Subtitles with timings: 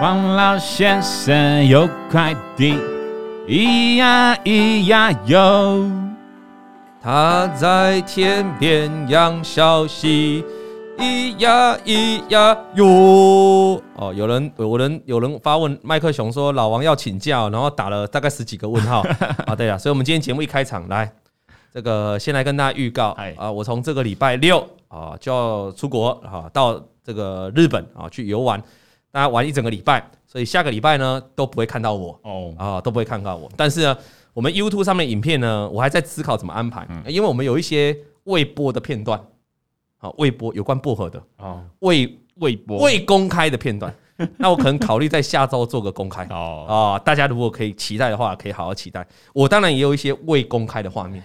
[0.00, 2.74] 王老先生有块地，
[3.46, 5.90] 咿呀咿呀哟，
[7.02, 10.42] 他在天边养小溪，
[10.96, 13.82] 咿呀咿呀哟。
[13.96, 19.02] 哦，有人有人有人发问麦克熊说老王要请假，然后打了大概十几个问号
[19.44, 19.54] 啊。
[19.54, 21.12] 对了，所以我们今天节目一开场来，
[21.74, 28.58] 这个先来跟大家预告啊，我从这个礼拜六啊就要出国啊，到这个日本啊去游玩。
[29.12, 32.18] 大家玩一整个礼拜，所以下个礼拜呢都不会看到我。
[32.22, 32.54] 哦。
[32.56, 33.50] 啊，都不会看到我。
[33.56, 33.96] 但是呢，
[34.32, 39.20] 我们 YouTube 上面影片呢，我还在思考怎么安排，因为我们有一些未播的片段，
[39.98, 41.20] 好未播有关薄荷的。
[41.38, 42.78] 哦，未未播。
[42.78, 43.92] 未公开的片段，
[44.38, 46.24] 那我可能考虑在下周做个公开。
[46.30, 46.96] 哦。
[46.96, 49.04] 啊，大家如果可以期待的话，可以好好期待。
[49.32, 51.22] 我当然也有一些未公开的画面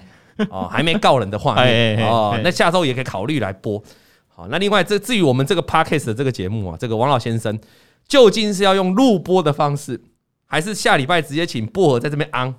[0.49, 2.03] 哦，还没告人的画面。
[2.07, 3.81] 哦，那下周也可以考虑来播。
[4.37, 7.57] 好，那另外这至于我们这个 Podcast 的这个节目啊，这个王老先生
[8.05, 10.01] 究竟是要用录播的方式，
[10.45, 12.53] 还是下礼拜直接请薄荷在这边安，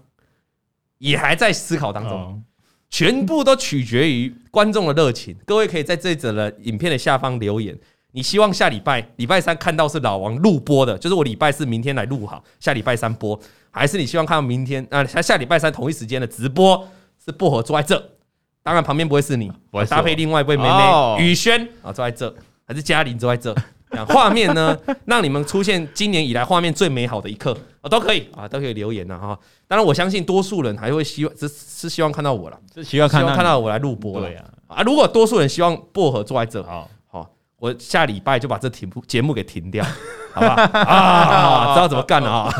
[0.97, 2.43] 也还在思考当中，
[2.89, 5.37] 全部都取决于观众的热情。
[5.45, 7.79] 各位可以在这则的影片的下方留言，
[8.13, 13.39] 你希望下礼拜礼拜三看到是老王录播的，就是我礼拜四明天来录好，下礼拜三播，
[13.71, 16.89] 还是你希望看到明天啊下下礼拜三同一时间的直播
[17.23, 18.16] 是薄荷坐在这？
[18.67, 19.85] 当然，旁边不会是你，我。
[19.85, 22.35] 搭配另外一位妹妹雨轩啊，坐在这，
[22.67, 23.55] 还是嘉玲坐在这，
[24.07, 27.57] 画面呢， 让你们出现今年以来画面最美好的一刻。
[27.81, 29.39] 啊，都可以啊，都可以留言的哈。
[29.69, 34.29] 当然，我相信多数人还会希望是是希望看到我了，是希望看到看到我来录播了
[34.67, 34.83] 啊。
[34.83, 36.91] 如果多数人希望薄荷坐在这，好，好，
[37.67, 39.85] 我下礼拜就把这节目节目给停掉。
[40.37, 41.75] 好不好啊？
[41.75, 42.53] 知道怎么干了啊？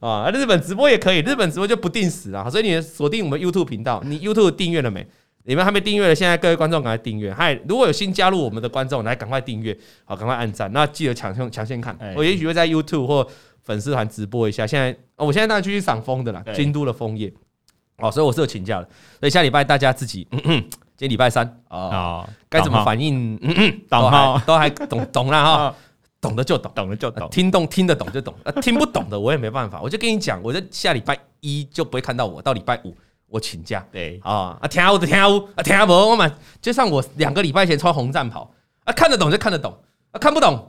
[0.26, 5.06] 啊，日本直播也可以，日本直播就不定时啊，所以你锁定我们 YouTube 频道，你 YouTube 订阅了没？
[5.44, 7.32] 你们还没订阅的，现在各位观众赶快订阅。
[7.32, 9.74] 嗨，如果有新加入我们的观众，来赶快订阅，
[10.04, 11.96] 好，赶快按赞，那记得抢先抢先看。
[12.14, 13.26] 我也许会在 YouTube 或
[13.62, 14.66] 粉丝团直播一下。
[14.66, 17.32] 现在，我现在当然继续赏枫的啦，京都的枫叶。
[17.96, 18.88] 哦，所以我是有请假的，
[19.18, 20.28] 所以下礼拜大家自己。
[20.98, 23.38] 今天礼拜三啊，该怎么反应？
[23.88, 25.74] 懂哈都还懂懂了哈。
[26.20, 32.92] 懂得就懂，懂了就懂，听懂听得懂就懂，啊，听不懂的我也没办法，我就跟你讲，我在下礼拜一就不会看到我，到礼拜五
[33.28, 34.20] 我请假，对。
[34.24, 36.28] 啊，啊听我的听我啊听不我嘛
[36.60, 38.50] 就像我两个礼拜前穿红战袍
[38.82, 39.72] 啊，看得懂就看得懂
[40.10, 40.68] 啊，看不懂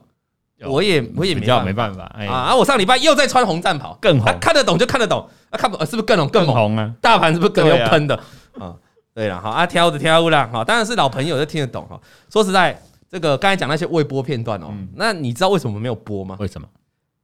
[0.67, 6.29] 我也我也没没办法啊，我上礼拜又在穿红战袍，更红，看得懂就看得懂啊，看不懂是不是更红？
[6.29, 6.93] 更红啊？
[7.01, 8.15] 大盘是不是更要喷的？
[8.59, 8.75] 啊？
[9.19, 11.99] 对了，好啊，听我的听我啦，好，当然是老朋友就听得懂哈，
[12.31, 12.79] 说实在。
[13.11, 16.37] 这个刚才讲那些未播片段哦，那你知道为什么没有播吗？
[16.39, 16.67] 为什么？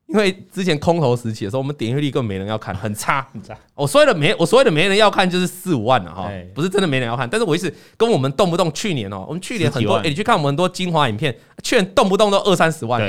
[0.08, 3.56] 因为之前空头时期的时候，我们点阅率根本没人要看，很差， 很差。
[3.76, 7.30] 我所谓的没，我所谓的没人要看，就是四五万了哈，不是真的没人要看。
[7.30, 13.00] 但是我意思跟我们动不动去年哦，我们去年很多，哎，你去看我们很多精华影片，去年动不动都二三十万，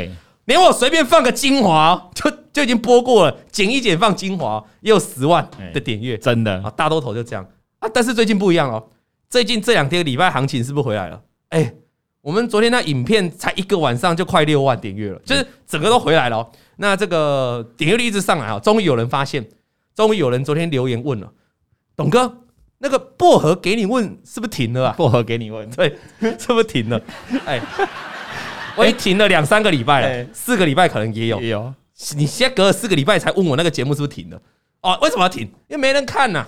[0.44, 7.46] 连我随便放个精华 就就已经播过了，剪一剪放精华也有十万的点阅，真的啊，大多头就这样
[7.86, 7.90] 啊。
[7.94, 8.90] 但是最近不一样哦，
[9.28, 11.22] 最近这两天礼拜行情是不是回来了？
[11.50, 11.74] 哎。
[12.22, 16.44] 我们昨天那影片才一个晚上就快六万点阅了，就是整个都回来了。
[16.74, 19.48] 那这个点阅率一直上来啊，终于有人发现，
[19.94, 21.30] 终于有人昨天留言问了，
[21.94, 22.38] 董哥，
[22.78, 24.94] 那个薄荷给你问是不是停了啊？
[24.98, 27.00] 薄荷给你问，对，是不是停了？
[27.46, 27.60] 哎，
[28.76, 31.40] 我已经停了两三个礼拜了，四个礼拜可能也有。
[31.40, 31.72] 也有，
[32.16, 34.42] 你现在隔了四个礼拜才问我那个节目是不是停了？
[34.80, 35.42] 哦，为什么要停？
[35.68, 36.44] 因为没人看呐，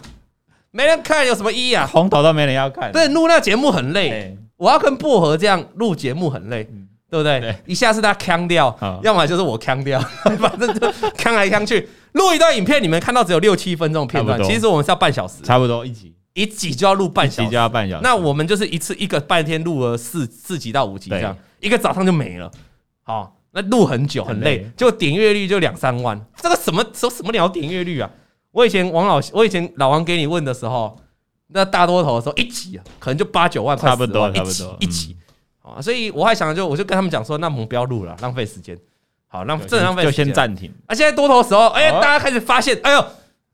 [0.70, 1.86] 没人看有什么意义啊？
[1.86, 2.92] 红头都没人要看。
[2.92, 4.36] 对，录那个节目很累。
[4.56, 6.64] 我要跟薄荷这样录节目很累，
[7.08, 7.56] 对不对？
[7.64, 10.00] 一下是他腔掉，要么就是我腔掉，
[10.38, 11.88] 反正就腔来腔去。
[12.12, 18.02] 录一段影片，你们看到只有六七分钟片段，其实我们是要半小时，差不多一集，一集就要录半小时，就要半小时。
[18.02, 22.50] 那我们就是一次一个半天录了四四集到五集这样，一个早上就没了。
[23.04, 28.10] 好，那录很久很累，就点阅率就两三万，这个什么什什么鸟点阅率啊？
[28.52, 30.98] 我以前王老，我以前老王给你问的时候。
[31.50, 35.16] 那大多头的时候，一集啊，可能就八九万块，差不多，差不多一集
[35.62, 35.80] 啊。
[35.80, 38.76] 所以我还想，就我就跟他们讲说，那我们不要录了，浪费时间。
[39.28, 40.70] 好，浪真的浪费，就先暂停。
[40.84, 43.02] 啊，现在多头的时候，哎，大家开始发现，哎呦，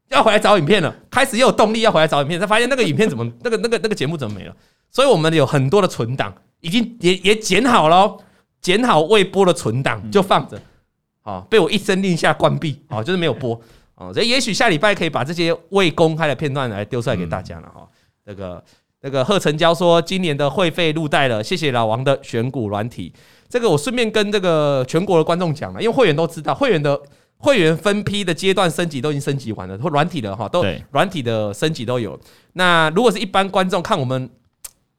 [0.08, 4.56] 要回来找影片了，开始又有动力要回来找影片，才发现那个影片怎么，那个那个那个节目怎么没了？
[4.90, 8.16] 所以我们有很多的存档，已经也也剪好了，
[8.60, 10.60] 剪好未播的存档就放着，
[11.22, 13.60] 啊，被我一声令下关闭，啊，就是没有播。
[13.96, 17.88] 哦，所以也许下礼拜可以把这些未公开的片段来丢出来给大家了哈。
[18.24, 18.64] 那个
[19.02, 23.12] 那个贺成交说，今年的会费入袋了，谢谢老王的选股软体。
[23.48, 27.00] 这个我顺便跟这个全国的观众讲了，因为会员都知道，会员的
[27.36, 32.18] 会员分批的阶段升级都已经升级完了，或软体的哈，都软体的升级都有。
[32.54, 34.28] 那如果是一般观众看我们，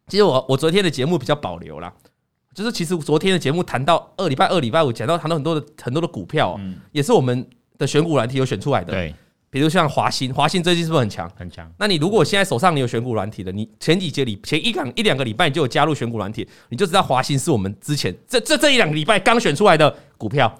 [0.07, 1.91] 其实我我昨天的节目比较保留啦，
[2.53, 7.45] 就是其实昨天的节目谈到二礼拜二礼拜五讲到谈到很多的很多的股票，嗯，也是我们
[7.77, 9.13] 的选股软体有选出来的，对，
[9.49, 11.29] 比如像华新，华新最近是不是很强？
[11.35, 11.69] 很强。
[11.77, 20.53] 那你如果现在手上你有选股软体的，你前几节里前一两一两个礼拜你就有加入选股软体，你就知道华新是我们之前这这这一两个礼拜刚选出来的股票。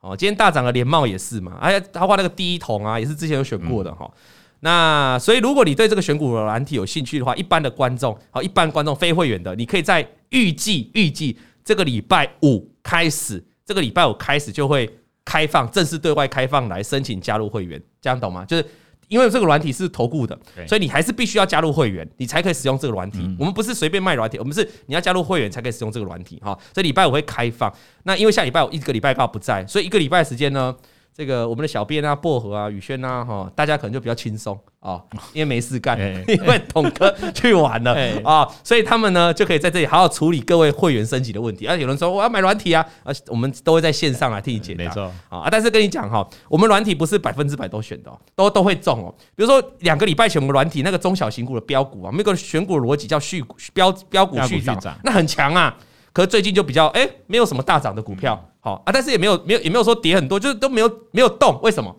[0.00, 4.04] 哦，今天大涨的联茂也是嘛，而且包括那个第一桶啊，也是之前有选过的哈。
[4.04, 4.18] 嗯
[4.60, 14.90] 那所以，如果你对这个选股软体有兴趣的话，一般的观众，好，一般观众非会员的，你可以在预计预计这个礼拜五开始，这个礼拜五开始就会
[15.28, 18.46] 开放正式对外开放来申请加入会员，这样懂吗？
[18.46, 18.64] 就是
[19.08, 23.18] 因为这个软体是投顾的，所以你还是必须要加入会员，你才可以使用这个软体。
[23.38, 26.58] 我们不是随便卖软体，我们是你要加入会员才可以使用这个软体哈。
[26.72, 27.70] 这礼拜五会开放，
[28.04, 30.74] 那因为下礼拜我一个礼拜刚好不在，所以一个礼拜的时间呢。
[31.18, 35.02] 这个我们的小编啊，薄荷啊，宇轩啊，哈，大家可能就比较轻松啊，
[35.34, 35.98] 因为没事干，
[36.28, 37.92] 因为董哥去玩了
[38.22, 41.66] 啊，所以他们呢就可以在这里好好处理各位会员升级的问题。
[41.66, 45.48] 啊，有人说我要买软体啊，啊，我们都会在线上来替你解答，没错啊。
[45.50, 49.12] 但是跟你讲哈，我们软体不是百分之百都选的，都都会中哦。
[49.34, 53.44] 比如说两个礼拜前我们软体那个中小型股的标股啊，那个选股逻辑叫续
[53.74, 55.76] 标标股续涨，那很强啊。
[56.12, 58.42] 可是最近就比较哎，没有什么大涨的股票。
[58.60, 61.58] 好啊，但是也没有没有也没有说跌很多，就是都没有没有动。
[61.62, 61.94] 为什么？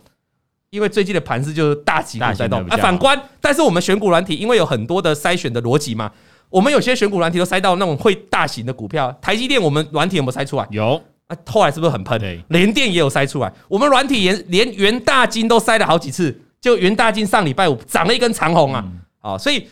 [0.68, 2.76] 因为最近的盘势就是大型股在动啊。
[2.76, 6.10] 反观，但是我们选股软体，因为有很多的筛选的逻辑嘛，
[6.48, 9.10] 我们有些选股软体都筛到那种会大型的股票。
[9.22, 10.66] 台积电，我们软体有没有筛出来？
[10.70, 12.20] 有啊，后来是不是很喷？
[12.48, 13.52] 联电也有筛出来。
[13.68, 18.84] 我们软体连连元大金都筛了好几次，就元大金上礼拜五涨了一根长红啊！
[19.20, 19.66] 啊，所以。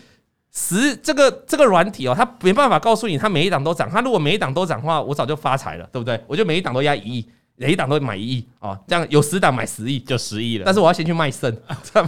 [0.61, 3.89] 十这个这个软体哦，它没办法告诉你它每一档都涨。
[3.89, 6.21] 它如果每一档都涨的话，我早就发财了，对不对？
[6.27, 10.65] 我就每一档都压一亿，每一档都买一亿啊，这样有十档买十亿就十亿了。
[10.65, 11.57] 但是我要先去卖肾，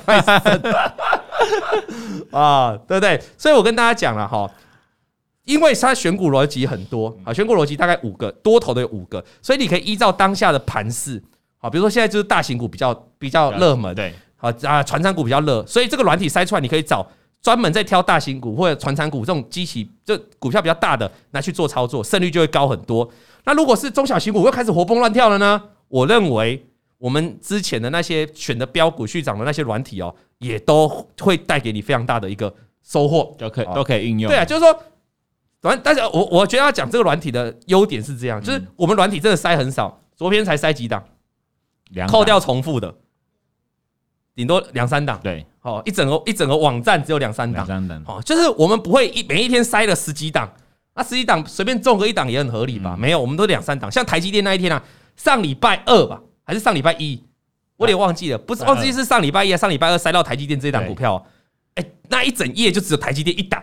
[0.04, 0.62] 卖 肾
[2.32, 3.22] 啊，对不对？
[3.38, 4.50] 所以我跟大家讲了哈，
[5.44, 11.22] 因为它选股逻辑很多啊，选股逻辑大概五个，多头的有五个，所以你可以依照当下的盘势
[11.60, 17.06] 啊，比如说现在就是大型股比较比较热门，对，好啊，传产股比较热，所以这个软体筛出来，你可以找。
[17.42, 23.10] 专门在挑大型股或者传产股这种机器，就股票比较大的拿去做操作，胜率就会高很多。
[23.44, 25.62] 那如果是中小型股又开始活蹦乱跳了呢？
[25.88, 26.62] 我认为
[26.98, 30.86] 我们之前的那些选的标股续涨的那些软体哦，也都
[31.18, 34.30] 会带给你非常大的一个收获，都可以都可以运用。
[34.30, 34.82] 对啊，就是说，
[35.62, 41.02] 反正大家我我觉得要讲这个软体的优点是这样，就是我们软体真的筛很少，昨天才筛几档，
[42.06, 42.94] 扣掉重复的，
[44.34, 45.18] 顶多两三档。
[45.22, 45.46] 对。
[45.62, 47.66] 哦，一整个一整个网站只有两三档，
[48.06, 50.50] 哦，就是我们不会一每一天塞了十几档，
[50.94, 52.96] 那十几档随便中个一档也很合理吧？
[52.98, 53.90] 没有，我们都两三档。
[53.92, 54.82] 像台积电那一天啊，
[55.16, 57.22] 上礼拜二吧，还是上礼拜一，
[57.76, 61.22] 我有点忘记了，不是忘记是上礼拜一啊，上礼拜二塞到台积电这一档股票，
[61.74, 63.62] 哎，那一整夜就只有台积电一档，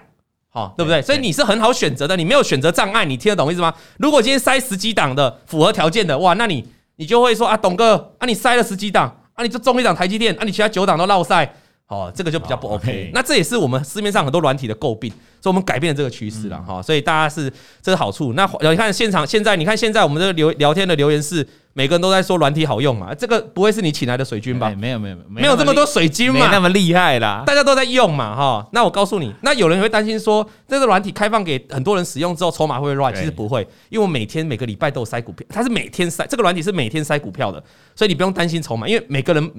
[0.50, 1.02] 好，对不对？
[1.02, 3.74] 所以你是很好选择的，你没有选择障碍，你听得懂意思吗？
[3.98, 6.64] 如果今天塞十几档的符合条件的，哇，那你
[6.98, 11.52] 你就会说啊，董哥啊，你塞了十几档啊，你就中一档台积电啊，你其他九档都落赛。
[11.88, 16.82] 哦，这个就比较不 OK，那这也是我们市面上很多软体的诟病，所以我们改变了这个趋势了哈。
[16.82, 17.50] 所以大家是
[17.82, 18.34] 这是好处。
[18.34, 23.16] 那你看现场现在，你看现在我们这个留聊天的留言是，每个人都在说软体好用嘛？
[23.16, 24.70] 这个不会是你请来的水军吧？
[24.78, 26.46] 没有没有没有，没有这么多水军嘛？
[26.46, 28.68] 没那么厉害啦，大家都在用嘛哈。
[28.74, 33.16] 那我告诉你，那有人会担心说，这个软体开放给很多人使用之后，筹码会不会乱？
[33.16, 37.64] 其实不会，因为我每天每个礼拜都有塞股票，它是每天塞，这个软体是每天塞股票的，
[37.96, 39.50] 所以你不用担心筹码，因为每个人。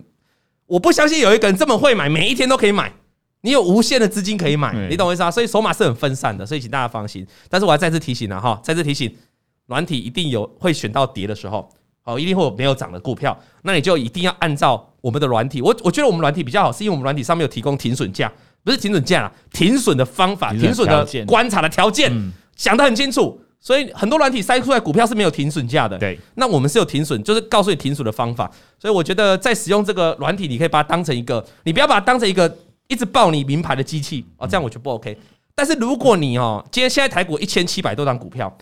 [0.68, 2.92] 我不相信有一个人这么会买，每一天都可以买。
[3.40, 5.30] 你有无限的资金可以买，你懂我意思啊？
[5.30, 7.26] 所以筹码是很分散的，所以请大家放心。
[7.48, 9.12] 但是我要再次提醒了哈，再次提醒，
[9.66, 11.68] 软体一定有会选到跌的时候，
[12.04, 15.62] 哦，一定会有没有涨的股票，那你就一定要按照我们的软体。
[15.62, 18.30] 我我觉得我们软体比较好，是因为我们软体上面有提供停损价，
[18.64, 22.12] 不是停损价啊，停损的方法，停损的观察的条件，
[22.56, 23.40] 想得很清楚。
[23.60, 26.18] 所以很多软体筛出来股票是没有停损价的，对。
[26.36, 28.50] 那我们是有停损，就是告诉你停损的方法。
[28.78, 35.18] 所以我觉得在使用这个软体，你可以把它当成一个，你不要把它当成一个一直报你名牌的机器哦，这样我觉得不 OK。
[35.56, 38.56] 但是如果你哦，今天现在台股一千七百多张股票，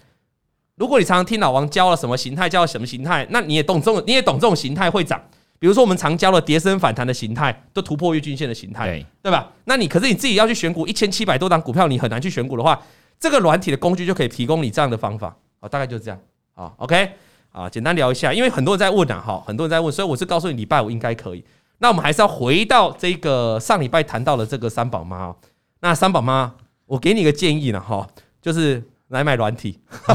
[0.76, 5.22] 如果你常常听老王教了什么形态，教了什么形态，那你也懂这种，你也懂这种形态会涨。
[5.58, 9.52] 比如说我们常教了跌升反弹的形态，都突破月均线的形态，对对吧？
[9.64, 12.80] 那你可是你自己要去选股，一千七百多张股票，你很难去选股的话。
[13.18, 16.20] 这个软体的工具就可以提供你这样的方法啊，大概就是这样
[16.54, 17.12] 啊，OK
[17.52, 21.44] 啊，简单聊一下，因为很多人在问啊，哈，很多人在问，所以我是告诉你礼拜五应该可以。
[21.78, 25.35] 那我们还是要回到这个上礼拜谈到的这个三宝妈。
[25.80, 26.54] 那三宝妈，
[26.87, 28.06] 我给你一个建议呢，哈，
[28.40, 29.78] 就是来买软体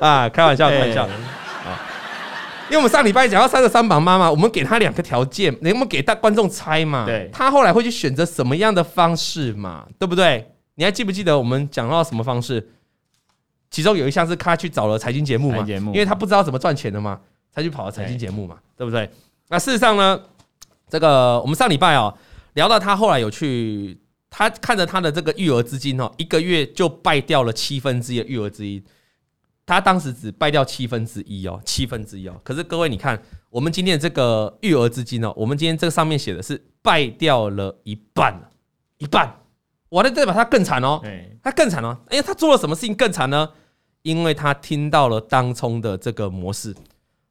[0.00, 1.80] 啊，开玩笑，开玩笑啊，
[2.68, 7.06] 因为我们上礼拜讲到三个三宝妈嘛，我们给她两个条件，能不能给大观众猜嘛？
[7.06, 9.86] 对，她后来会去选择什么样的方式嘛？
[9.98, 10.51] 对不对？
[10.74, 12.68] 你还记不记得我们讲到什么方式？
[13.70, 17.18] 其中有一项是他去找了财经节目嘛，节目因为他不知道怎么赚钱的嘛，
[17.50, 19.08] 才去跑了财经节目嘛，对不对？
[19.48, 20.20] 那事实上呢，
[20.88, 22.14] 这个我们上礼拜哦
[22.52, 23.98] 聊到他后来有去，
[24.28, 28.84] 他看着他的这个育儿资金哦，一个月就败掉了七分之一的育儿资金，
[29.64, 32.38] 他当时只败掉七分之一哦，七分之一哦。
[32.44, 38.38] 可是各位你看，我们今天的这个育儿资金哦，我们今天这个上面写的是败掉了一半，
[38.98, 39.34] 一半，
[39.92, 40.98] 我的代表他更惨哦，
[41.42, 43.46] 他更惨哦，哎，他做了什么事情更惨呢？
[44.00, 46.74] 因为他听到了当冲的这个模式，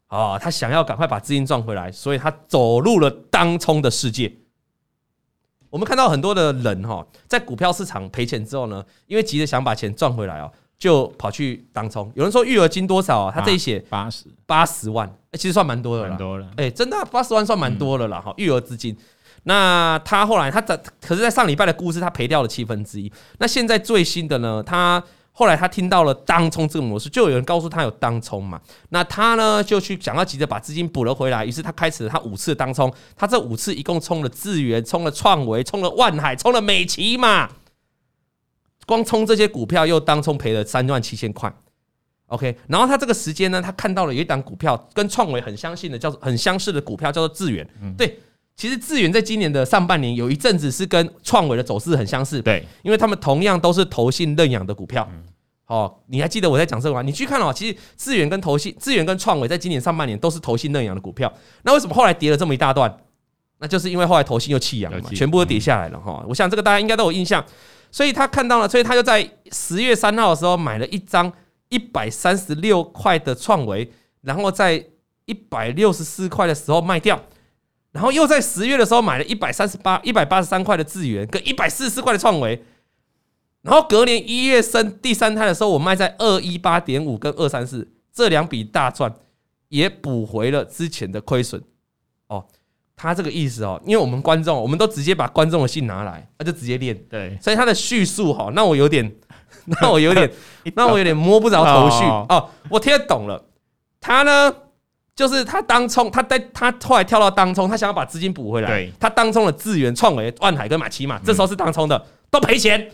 [0.05, 4.31] 啊，他想要赶快把资金赚回来，所以他走入了当冲的世界。
[5.71, 12.11] 我们看到很多的人哈，在股票市场赔钱之后呢，因为急着想把钱赚回来哦，就跑去当冲。
[12.13, 13.31] 有人说育儿金多少啊？
[13.33, 16.47] 他这一写八十八十万，其实算蛮多的了，蛮多了。
[16.57, 18.95] 哎，真的八十万算蛮多了了哈，育儿资金。
[19.43, 23.12] 那他后来他在，可是，在上礼拜的故事，他赔掉了七分之一。
[23.39, 25.03] 那现在最新的呢，他。
[25.33, 37.50] 后来他听到了当冲这个模式，就有人告诉他有当冲嘛，那他呢就去想要急着把资金补了回来，于是他开始了他五次的当冲，他这五次一共冲了智源，冲了创维，冲了万海，冲了美琪嘛，
[38.86, 41.51] 光冲这些股票又当冲赔了三万七千块
[42.27, 47.65] ，OK，然后他这个时间呢，他看到了有一档股票跟创维很相信的，叫做很相似的股票，叫做智原，
[47.98, 48.19] 对。
[48.55, 55.08] 其实智源在今年的上半年有一阵子是跟创维的走势很相似，对，因为他们同样都是投信认养的股票。
[55.65, 57.01] 哦，你还记得我在讲这个吗？
[57.01, 61.31] 你去看哦，其实智源跟投信、智源跟创维在今年上半年都是投信认养的股票。
[61.63, 62.93] 那为什么后来跌了这么一大段？
[63.60, 66.25] 那就是因为后来投信又弃养了嘛，全部都跌下来了哈。
[66.27, 67.43] 我想这个大家应该都有印象。
[67.89, 71.31] 所以他看到了，所以他就在十月三号的时候买了一张
[71.70, 73.89] 一百三十六块的创维，
[74.22, 74.84] 然后在
[75.25, 77.22] 一百六十四块的时候卖掉。
[77.91, 82.63] 然后又在十月的时候买了一百三十八、一百八十三块的智元，跟一百四十四块的创维。
[83.62, 89.13] 然后隔年一月生第三胎的时候，我卖在二一八点五跟二三四这两笔大赚，
[89.67, 91.62] 也补回了之前的亏损。
[92.27, 92.45] 哦，
[92.95, 96.98] 他这个意思哦，因为我们观众，我们都直接把观众的信拿来，那就直接练。
[97.10, 99.13] 对，所以他的叙述哈，那我有点，
[99.81, 100.31] 那我有点，
[100.75, 102.03] 那我有点摸不着头绪。
[102.05, 103.43] 哦，我听得懂了，
[104.00, 104.55] 他呢？
[105.15, 108.69] 就是他当冲，他在他后来跳到当冲，他想要把资金补回来。
[108.69, 112.89] 对，他当冲了智源、创维、万海跟马奇马，这时候是当冲的，都赔钱。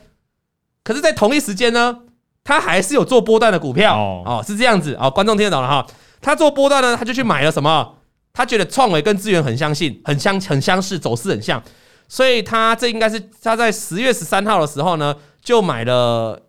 [0.83, 1.99] 可是，在同一时间呢，
[2.43, 5.11] 他还是有做波段的股票哦，是这样子哦。
[5.11, 5.85] 观众听得懂了哈？
[6.19, 7.95] 他做波段呢，他就去买了什么？
[8.33, 11.61] 他觉得创维跟资源很相信，很相很相似，走势很像，
[12.07, 16.41] 所以他这应该是他在十月十三号的时候呢，就买了。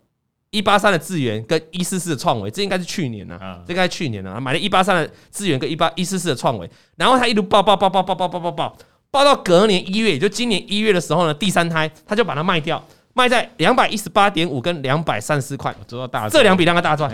[0.51, 4.41] 一八三的智源跟一四四的创维，这应该是去年了，这应该是去年了。
[4.41, 8.77] 买了一八三的智源跟一八一四四的创维，然后他一路爆爆爆爆爆爆爆爆爆，
[9.11, 17.11] 爆到隔年一月，也就今年一月的时候呢，第三胎他就把它卖掉，卖在两百一十八点五跟两百三十四块，做到大这两笔两个大赚，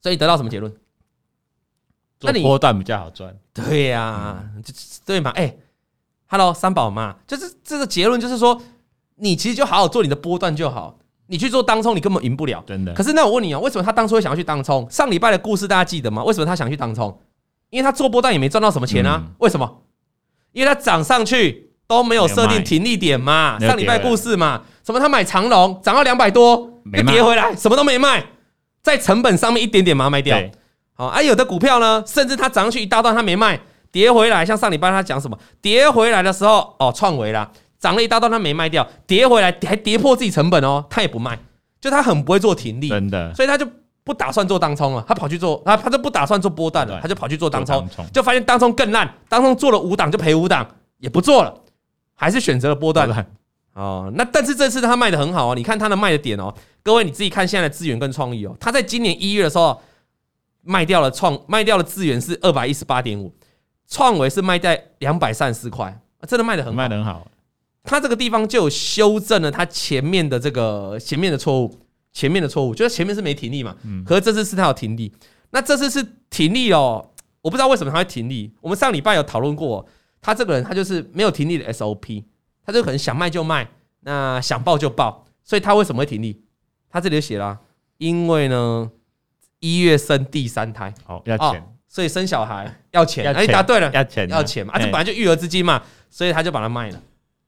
[0.00, 0.72] 所以得到什么结论？
[2.20, 4.48] 做波段比较好赚，对呀，
[5.04, 5.30] 对嘛？
[5.32, 5.56] 哎
[6.28, 8.62] ，Hello 三宝嘛，就是这个结论，就是说
[9.16, 10.96] 你其实就好好做你的波段就好。
[11.26, 12.92] 你去做当冲，你根本赢不了，真的。
[12.92, 14.86] 可是那我问你啊，为什么他当初会想要去当冲？
[14.90, 16.22] 上礼拜的故事大家记得吗？
[16.24, 17.18] 为什么他想去当冲？
[17.70, 19.22] 因为他做波段也没赚到什么钱啊。
[19.38, 19.82] 为什么？
[20.52, 23.58] 因为他涨上去都没有设定停利点嘛。
[23.58, 28.24] 上礼拜故事嘛，什么他买长龙涨到两百多，又跌回来，什么都没卖，
[28.82, 30.38] 在成本上面一点点把它卖掉。
[30.92, 33.58] 好，而有的股票呢，甚至它涨上去一大段，它没卖，
[33.90, 35.36] 跌回来，像上礼拜他讲什么？
[35.60, 37.50] 跌回来的时候，哦，创维啦。
[37.84, 41.38] 涨了一大段，他没卖掉，跌回来还跌破自己成本哦，他也不卖，
[41.78, 43.68] 就他很不会做停利，真的，所以他就
[44.02, 51.54] 不打算做当冲了，他跑去做，他他就不打算做波段了，他就跑去做当冲，就发现当冲更烂，当冲做了五档就赔五档，也不做了，
[52.14, 53.26] 还是选择了波段
[53.74, 54.10] 哦。
[54.14, 59.78] 那但是这次他卖的很好哦，你看他的卖的点哦，各位你自己看现在的资源跟创意哦，他在今年一月的时候
[60.62, 63.30] 卖掉了创卖掉了资源是二百一十八点五，
[63.86, 67.26] 创维是卖在两百三十四块，真的卖的很卖的很好。
[67.84, 71.80] 他这个地方就有修正了他前面的这个前面的错误，
[72.12, 75.12] 前面的错误就是前面是没停利嘛，可是这次是他有停利，
[75.50, 77.10] 那这次是停利哦，
[77.42, 78.50] 我不知道为什么他会停利。
[78.62, 79.86] 我们上礼拜有讨论过，
[80.22, 82.24] 他这个人他就是没有停利的 SOP，
[82.64, 83.68] 他就可能想卖就卖，
[84.00, 86.40] 那想爆就爆，所以他为什么会停利？
[86.88, 87.58] 他这里就写了，
[87.98, 88.90] 因为呢
[89.60, 97.02] 一月生第三胎，哦要钱，所以生小孩要钱，哎答对了，要钱要钱嘛，啊这本来就育儿资金嘛，所以他就把它卖了。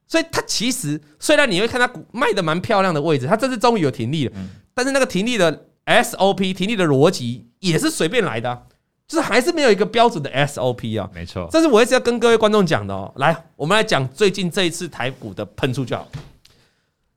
[0.07, 4.33] 所以它其实虽然你会看它股卖的蛮漂亮的位置，它这次终于有停利了，
[4.73, 8.67] 但是那个停利的 SOP 停利的逻辑也是随便来的，
[9.07, 11.11] 就是还是没有一个标准的 SOP 啊。
[11.15, 13.13] 没错，这是我一直要跟各位观众讲的哦。
[13.17, 16.09] 来，我们来讲最近这一次台股的喷出就好。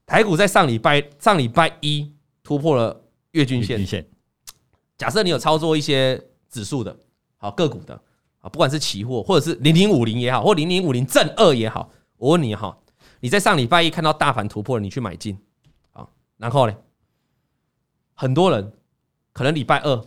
[0.05, 2.11] 台股在上礼拜上礼拜一
[2.43, 2.99] 突破了
[3.31, 4.03] 月均线。
[4.97, 6.19] 假设你有操作一些
[6.49, 6.95] 指数的，
[7.37, 7.93] 好个股的
[8.39, 12.77] 啊，不管是期货或者是零零五零也好，或零零五零正二也好，我问你哈，
[13.21, 15.35] 你在上礼拜一看到大盘突破了，你去买进
[15.93, 16.07] 啊，
[16.37, 16.75] 然后呢，
[18.13, 18.71] 很多人
[19.33, 20.05] 可能礼拜二、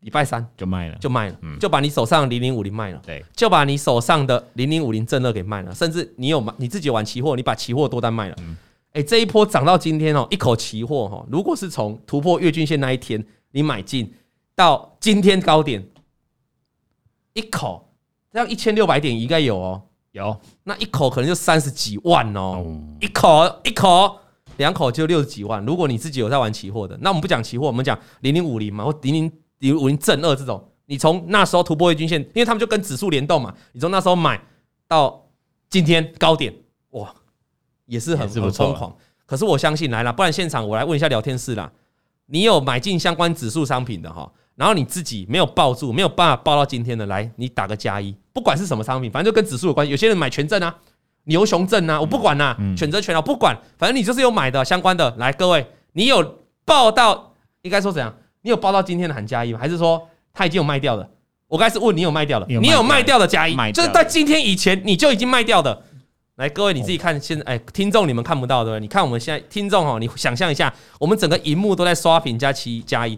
[0.00, 8.36] 礼拜三就卖了，就卖了，就把你手上零零五零卖了，对，就把你手上的零零五零正二给卖了，甚至你有买你自己玩期货，你把期货多单卖了，
[8.92, 13.24] 哎，这一波涨到今天哦，一口期货哈，如果是从突破月均线那一天。
[13.56, 14.12] 你买进
[14.56, 15.86] 到今天高点，
[17.34, 17.94] 一口
[18.32, 19.80] 这样一千六百点应该有哦，
[20.14, 22.64] 有那一口可能就三十几万哦，
[23.00, 24.16] 一口一口
[24.58, 25.64] 两口就六十几万。
[25.66, 34.40] 如果你自己有在玩期货的，那我们不讲期货，我们讲零零五零嘛，或零零零五零正二这种，你从那时候突破月均线，因为他们就跟指数联动嘛，你从那时候买
[34.86, 35.28] 到
[35.68, 36.54] 今天高点，
[36.90, 37.12] 哇，
[37.86, 38.96] 也是很很疯狂。
[39.26, 41.72] 可是我相信来了，不然现场我来问一下聊天室啦。
[42.26, 49.90] 你有买进相关指数商品的哈，然后你自己没有抱住，没有办法抱到今天的，来你打个加一，不管是什么商品，反正就跟指数有关系。
[49.90, 50.76] 有些人买权证啊、
[51.24, 55.14] 牛熊证啊，我不管呐，选择权啊，不管，反正你就是有买的相关的。
[55.16, 58.14] 来，各位，你有报到，应该说怎样？
[58.42, 59.58] 你有报到今天的喊加一吗？
[59.58, 61.08] 还是说他已经有卖掉的？
[61.46, 65.82] 我刚才是问你有卖掉的，你有卖掉的加一，就是在今天以前你就已经卖掉的。
[66.36, 68.80] 来，各位你自己看，现在哎，听众你们看不到对不对？
[68.80, 73.16] 你看我们现在听众哦，你想象一下，我们整个荧幕都在刷屏加七加一。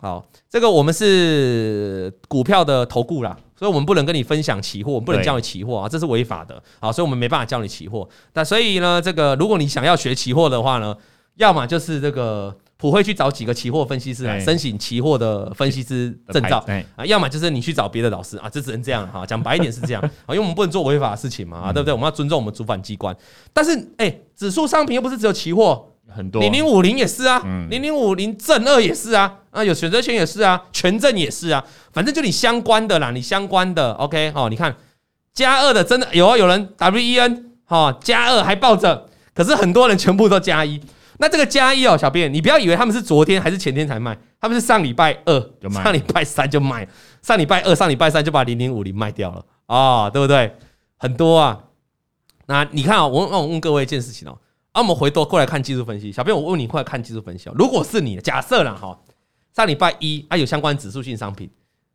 [0.00, 6.62] 好，这个我们是股票的投顾啦，所以我们不能跟你分享期货，我们不能教你期货啊，这是违法的。
[6.80, 8.08] 好，所以我们没办法教你期货。
[8.34, 10.96] 那所以呢，这个如果你想要学期货的话呢，
[11.36, 12.56] 要么就是这个。
[12.80, 19.26] 普惠去找几个期货分析师来申请期货的分析师证照啊，要么就是你去找别的老师啊，这只能这样哈。
[19.26, 21.92] 讲白一点是这样 啊，因为我们不能做违法的事情嘛啊，对不对？
[21.92, 23.12] 我们要尊重我们主管机关。
[23.52, 34.74] 但是哎，指数商品又不是只有期货，很多零零五零也是啊，零零五零正二也是啊，啊有选择权也是啊，权证也是啊，反正就你相关的啦，你相关的 OK 哦，你看
[35.34, 40.80] 加二的真的有啊，有人 WEN 哈加二还抱着，可是很多人全部都加一。
[41.20, 46.86] 那这个加一哦，小编，你不要以为他们是昨天还是前天才卖，他们是上礼拜二上礼拜三就卖，
[47.22, 50.54] 上礼拜二、上礼拜三就把零零五零卖掉了啊、哦，对不对？
[50.96, 51.58] 很多啊。
[52.46, 54.38] 那你看啊、哦，我我问各位一件事情哦，
[54.78, 57.52] 啊，我们回头过来看技术分析，小编，我问你过来看技术分析哦。
[57.58, 58.96] 如果是你，假设了哈，
[59.52, 61.50] 上礼拜一啊有相关指数性商品，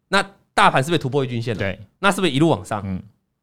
[0.09, 0.21] 那
[0.53, 1.59] 大盘是不是突破月均线了？
[1.59, 2.83] 对，那是不是一路往上？
[2.85, 3.01] 嗯，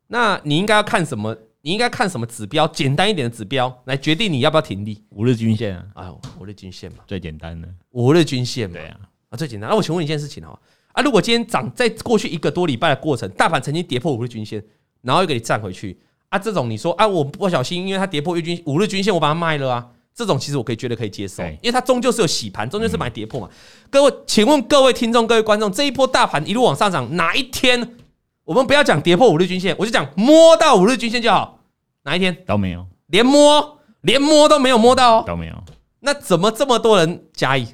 [0.09, 1.35] 那你应该要看什么？
[1.63, 2.69] 你应该看什么指标？
[2.69, 5.03] 简单一点的指标来决定你要不要停利。
[5.09, 9.01] 五日均线啊，啊，五日均线嘛，最简单的五日均线嘛，对啊，
[9.31, 9.71] 啊，最简单。
[9.71, 10.59] 那我请问一件事情哦，
[10.93, 14.63] 啊，如果今天涨在过去一个多礼拜的过程，大盘曾经跌破五日均线，
[15.01, 15.99] 然后又给你站回去，
[16.31, 23.49] 啊，这种你说啊，我不小心，因为它跌破月均五日均线，我把它卖了啊，这种其实我可以觉得可以接受，因为它终究是有洗盘，终究是买跌破嘛。
[23.91, 27.97] 各位，请问各位听众、各位观众，这一波大盘一路往上涨，哪一天？
[28.45, 31.61] 我们不要讲跌破五日均线，我就讲摸到五日均线就好。
[32.05, 35.55] 哪一天都没有，连摸连摸都没有摸到哦，都没有。
[36.01, 37.67] 那怎么这么多人加一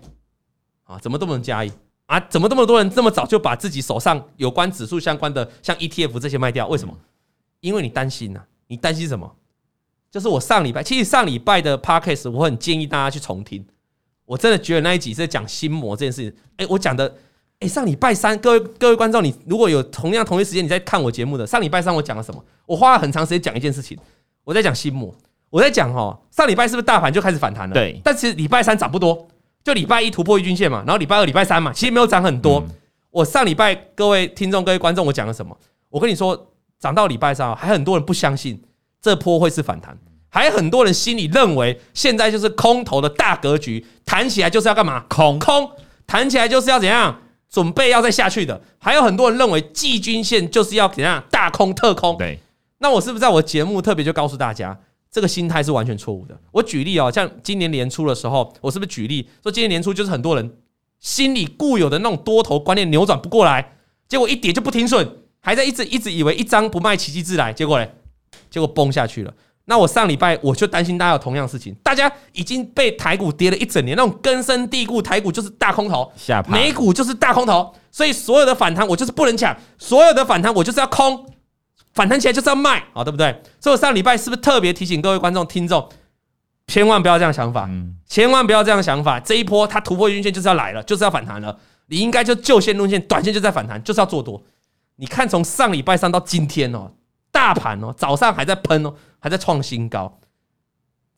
[0.85, 0.99] 啊？
[0.99, 1.71] 怎么这么多人加一
[2.07, 2.19] 啊？
[2.29, 6.67] 怎么这么多人这么早就把自己手上有关指数相关的，像 ETF 这些卖掉？
[6.69, 6.95] 为什么？
[7.67, 8.41] 因为你担心呐。
[8.69, 9.31] 你担心什么？
[10.11, 13.65] 就是我上礼拜，其实上礼拜的 Podcast 我很建议大家去重听。
[14.25, 16.33] 我真的觉得那一集是讲心魔这件事情。
[16.57, 17.15] 哎，我讲的。
[17.61, 22.45] 哎，上礼拜三，各位各位观众，你如果有同样同一时间你在看我节目的，上礼拜三我讲了什么？
[22.67, 23.97] 我花了很长时间讲一件事情，
[24.45, 25.15] 我在讲心魔，
[25.49, 27.73] 我在讲哦，上礼拜是不是大盘就开始反弹了？
[27.73, 27.99] 对。
[28.05, 29.27] 但其实礼拜三涨不多，
[29.65, 32.63] 就礼拜一突破一均线嘛，然后礼拜二、礼拜三嘛，其实没有涨很多。
[33.11, 35.57] 我上礼拜各位听众、各位观众，我讲了什么？
[35.89, 38.63] 我跟你说，涨到礼拜三，还很多人不相信
[39.01, 39.97] 这波会是反弹，
[40.29, 45.01] 还很多人心里认为现在就是空头的大格局，弹起来就是要干嘛？
[45.09, 45.71] 空空，
[46.07, 47.23] 弹起来就是要怎样？
[47.49, 52.17] 准备要再下去的，还有很多人认为季均线就是要怎样大空特空。
[52.19, 52.39] 对，
[52.79, 54.79] 那我是不是在我节目特别就告诉大家，
[55.11, 56.37] 这个心态是完全错误的？
[56.51, 60.57] 我举例哦，像今年年初的时候，我是不是举例说，今年年初就是很多人
[61.01, 63.77] 心里固有的那种多头观念扭转不过来，
[64.09, 65.09] 结果一跌就不停损，
[65.47, 67.89] 还在一直一直以为一张不卖奇迹自来，结果嘞，
[68.51, 69.33] 结果崩下去了。
[69.67, 76.13] 那我上礼拜我就担心大家有同样的事情，大家已经被台股跌了一整年，那种根深蒂固，台股就是大空头，
[76.49, 81.25] 美股就是大空头，所以所有的反弹我就是不能抢，所有的反弹我就是要空，
[81.95, 83.41] 反弹起来就是要卖，好，对不对？
[83.61, 85.89] 所以我上礼拜是不是特别提醒各位观众听众，
[86.67, 87.71] 千万不要这样想法，
[88.09, 91.57] 千万不要这样想法，这一波它突破均线就是要来了，就是要反弹了，
[91.87, 94.43] 你应该就就线路线，短线就在反弹，就是要做多。
[94.97, 96.91] 你看从上礼拜三到今天哦。
[97.33, 100.19] 大盘哦，早上还在喷哦，还在创新高，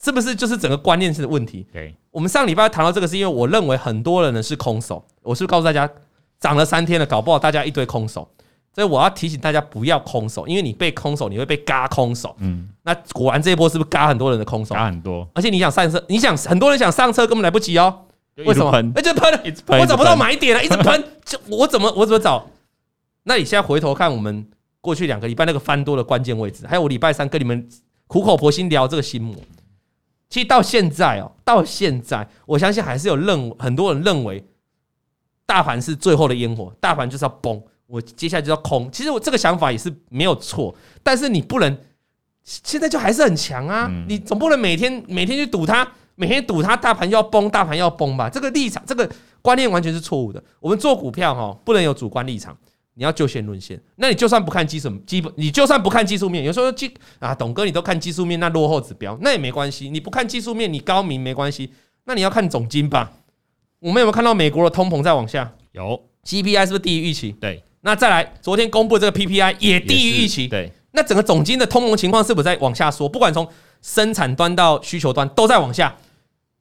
[0.02, 1.64] 是不是就是整个观念是的问题？
[1.72, 5.04] 对，我们上礼拜谈到这个，是因为我认为很多人呢是空手。
[5.22, 5.88] 我是不是告诉大家，
[6.40, 8.28] 涨了三天了，搞不好大家一堆空手。
[8.74, 12.34] 所以我要提醒大家不要空手，因为你被空手，你会被嘎空手。
[12.40, 14.74] 嗯，那果然这一波是不是嘎很多人的空手？
[14.74, 18.06] 嘎很多，而且你想上车，你想很多人想上车根本来不及哦。
[18.38, 18.72] 为什么？
[18.92, 19.32] 那就 喷，
[19.68, 22.44] 我找不到买点了，一直喷，就我怎么我怎么找？
[23.28, 24.44] 那你现在回头看我们
[24.80, 27.68] 过去两个礼拜那个翻多的关键位置，还有我礼拜三跟你们
[28.06, 29.36] 苦口婆心聊这个心魔，
[30.30, 34.42] 其实到现在哦，到现在我相信还是有认很多人认为
[35.44, 37.62] 大盘是最后的烟火，大盘就是要崩。
[37.86, 41.78] 我接下来就要空，其实我这个想法也是没有错，但是你不能
[42.44, 43.90] 现在就还是很强啊！
[44.06, 48.28] 你总不能每天每天去赌它，每天赌它大盘要崩，大盘要崩吧？
[48.28, 49.10] 这个立场，这个
[49.40, 50.42] 观念完全是错误的。
[50.60, 52.54] 我们做股票哈，不能有主观立场，
[52.98, 53.80] 你要就线论线。
[53.94, 59.88] 那你就算不看基本基本，你就算不看技术面，有时候技啊，董哥你都看技术面，那落后指标那也没关系。
[59.88, 61.72] 你不看技术面，你高明没关系。
[62.06, 63.12] 那你要看总经吧？
[63.78, 65.54] 我们有没有看到美国的通膨在往下？
[65.70, 67.30] 有，CPI 是不是低于预期？
[67.40, 67.62] 对。
[67.82, 70.72] 那再来，昨天公布的这个 PPI 也低于预期，对。
[70.90, 73.08] 那整个总经的通膨情况是不是在往下说？
[73.08, 73.48] 不管从
[73.80, 75.96] 生产端到需求端都在往下。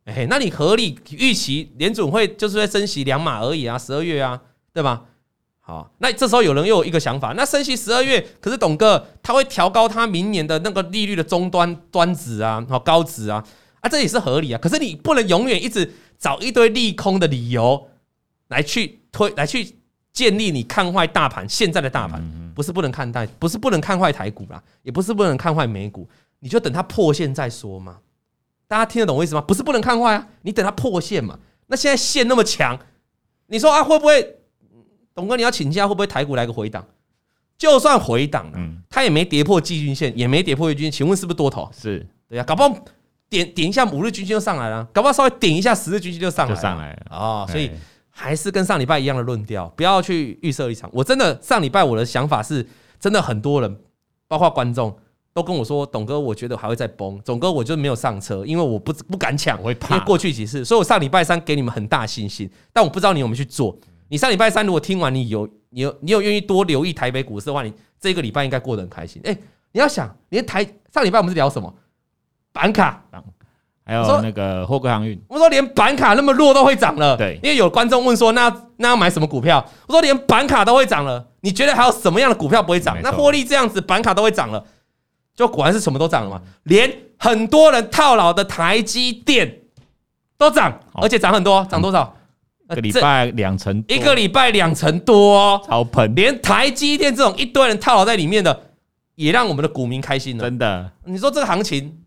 [0.05, 4.39] 哎，那你合理预期联准会就是会升息两码而已啊，十二月啊，
[4.71, 5.05] 对吧？
[5.67, 13.43] 好，那这时候有人又有一个想法，那升息十二月，可是董哥他会调高他明年的那个利率的终端端值啊，好高值啊，
[13.81, 14.57] 啊，这也是合理啊。
[14.63, 17.89] 可是你不能永远一直找一堆利空的理由
[18.47, 19.75] 来去推来去。
[20.13, 22.19] 建立你看坏大盘，现在的大盘
[22.55, 27.99] 不是不能看待，不是不能看坏台股啦，也不是不能看坏美股，你就等它破线再说嘛。
[28.67, 29.41] 大家听得懂我意思吗？
[29.41, 31.37] 不是不能看坏啊，你等它破线嘛。
[31.67, 32.79] 那现在线那么强，
[33.45, 34.36] 你说啊会不会？
[35.17, 36.85] 董哥你要请假会不会台股来个回档？
[37.57, 41.67] 就算回档了，它也没跌破季均线，也没跌破月均线，请问是不是多头？
[41.75, 42.71] 是对呀，搞不好
[43.27, 47.71] 点点一下五日均线就上来了，搞不好稍微点一下十日均线就上来了，就上来了啊，所以。
[48.19, 50.89] 还是跟上礼拜一样的论调，不要去预设立场。
[50.91, 52.67] 我真的上礼拜我的想法是，
[52.99, 53.77] 真的很多人，
[54.27, 54.97] 包括观众，
[55.35, 57.21] 都跟我说，董哥，我觉得还会再崩。
[57.23, 59.93] 总哥，我就没有上车，因为我不不敢抢，我会怕。
[59.93, 63.77] 因为过去几次，所以我上礼拜三给你们很大信心，但我不知道你有没有去做。
[64.09, 69.21] 你上礼拜三如果听完，你有你有你有愿意多留意台北股市的话，你这个礼拜应该过得很开心。
[69.25, 69.37] 哎，
[69.71, 71.73] 你要想，连台上礼拜我们是聊什么？
[72.51, 73.03] 板卡。
[73.89, 79.65] 还有那个货柜航运，我说连板卡那么弱都会涨了，对，因为有观众问说，那那要买什么股票？
[79.87, 82.97] 我说连板卡都会涨了，你觉得还有什么样的股票不会涨？
[83.01, 84.61] 那获利这样子，板卡都会涨了，
[85.33, 86.41] 就果然是什么都涨了嘛。
[86.63, 89.61] 连很多人套牢的台积电
[90.37, 92.16] 都涨，而且涨很多，涨多少？
[92.69, 96.13] 一个礼拜两成，一个礼拜两成多，超喷！
[96.15, 98.71] 连台积电这种一堆人套牢在里面的，
[99.15, 100.43] 也让我们的股民开心了。
[100.43, 101.97] 真的，你说这个行情？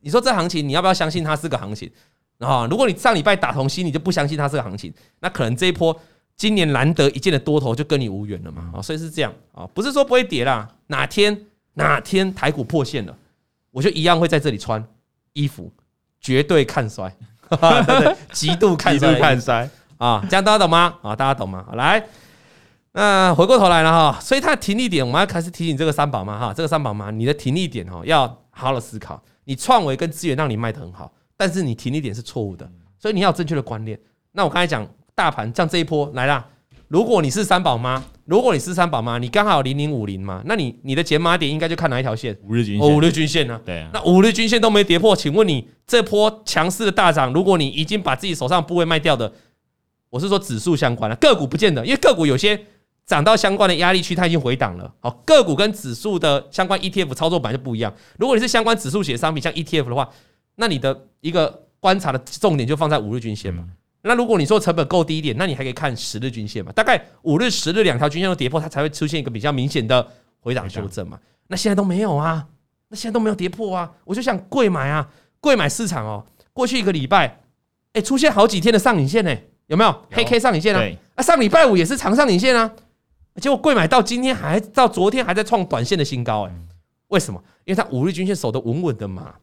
[0.00, 1.90] 你说这行情，你要不要相信它是个行情？
[2.38, 5.98] 啊，如果你上礼拜打从心你就不相信它是个行情，那可能这一波
[6.36, 8.70] 今年难得一见的多头就跟你无缘了嘛。
[8.76, 13.16] 啊，所以是这样啊，不是说不会跌啦，哪天哪天台股破线了，
[13.70, 14.82] 我就一样会在这里穿
[15.32, 15.72] 衣服，
[16.20, 17.12] 绝对看衰，
[17.48, 20.94] 对 对，极度看衰，看衰啊，这样大家懂吗？
[21.02, 21.64] 啊，大家懂吗？
[21.74, 22.04] 来，
[22.92, 29.22] 那回过头来了哈，所以它的停利点，我们要开始提醒这个三宝妈哈，这个三宝妈，你的停利点哈，要好好的思考。
[29.44, 33.98] 你创维跟资源让你卖得很好，但是你停利点是错误的，所以你要有正确的观念。
[34.32, 36.44] 那我刚才讲大盘像这一波来啦，
[36.88, 42.36] 如果你是三宝妈，如果你是三宝妈，你刚好零零五零嘛，那你你的减码点应该就看哪一条线？
[42.42, 42.84] 五日均线。
[42.84, 43.60] 哦，五日均线呢？
[43.64, 43.90] 对啊。
[43.92, 49.32] 那五日均线都没跌破，请问你这波强势的大涨，如果你已经把自己手上部位卖掉的，
[50.10, 52.60] 我是说指数相关的个股不见得，因为个股有些。
[53.06, 54.92] 涨到相关的压力区，它已经回档了。
[54.98, 57.94] 好，个股跟指数的相关 ETF 操作本来就不一样。
[58.18, 60.10] 如果你是相关指数型商品，像 ETF 的话，
[60.56, 63.64] 那你的一个观察的重点就放在五日均线嘛。
[64.02, 66.72] 那如果你说成本够低一点，那你还可以看十日均线嘛。
[66.72, 70.04] 大概五日、十日两条均线都跌破，它才会出现一个比较明显的
[70.40, 71.16] 回档修正嘛。
[71.46, 72.44] 那现在都没有啊，
[72.88, 73.88] 那现在都没有跌破啊。
[74.04, 77.38] 我就想贵买啊，贵买市场哦，过去一个礼拜，
[77.92, 79.32] 哎，出现好几天的上影线呢，
[79.66, 80.02] 有没有？
[80.10, 80.82] 黑 K 上影线啊？
[81.16, 82.70] 啊，上礼拜五也是长上影线啊。
[83.36, 86.52] 结果贵买到今天还到昨天还在创短线的新高，哎，
[87.08, 87.42] 为什么？
[87.64, 89.34] 因为它五日均线守得稳稳的嘛，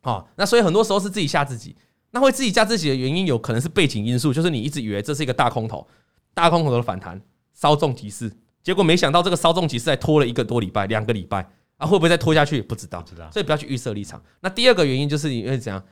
[0.00, 1.74] 好，那所以很多时候是自己吓自己。
[2.12, 5.86] 那会自己吓自己的原因，有可能是背景因素，就是你一直以为这是一个大空头，
[6.34, 7.20] 大空头的反弹，
[7.54, 8.30] 稍纵即逝。
[8.62, 12.60] 结果没想到这个稍纵即逝，还拖了一个多礼拜，两个礼拜啊，会不会再拖下去？
[12.60, 13.30] 不知道，知道。
[13.30, 14.20] 所以不要去预设立场。
[14.40, 15.82] 那第二个原因就是因为怎样？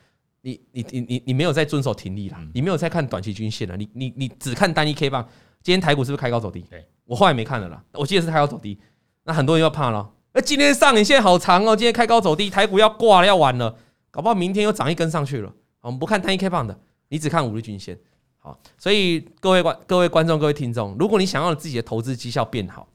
[0.43, 5.27] 你你你你你没有在遵守停利啦，你没有在看短期均线了，你你你只看单一 K 棒。
[5.61, 6.61] 今天台股是不是开高走低？
[6.71, 7.83] 对，我后来没看了啦。
[7.93, 8.79] 我记得是开高走低，
[9.25, 10.09] 那很多人要怕了。
[10.33, 13.77] 那今天上影线好长哦，今天开高走低，台股要挂了，要完了。
[14.11, 15.53] 搞不好明天又涨一根上去了。
[15.81, 17.99] 我们不看单一 K 棒的，你只看五日均线。
[18.39, 22.89] 好，所以各位观各位观众各位听众，如果你想要自己的投资绩效变好，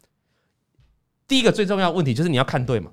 [1.27, 2.89] 第一个最重要的问题就是你要看对嘛，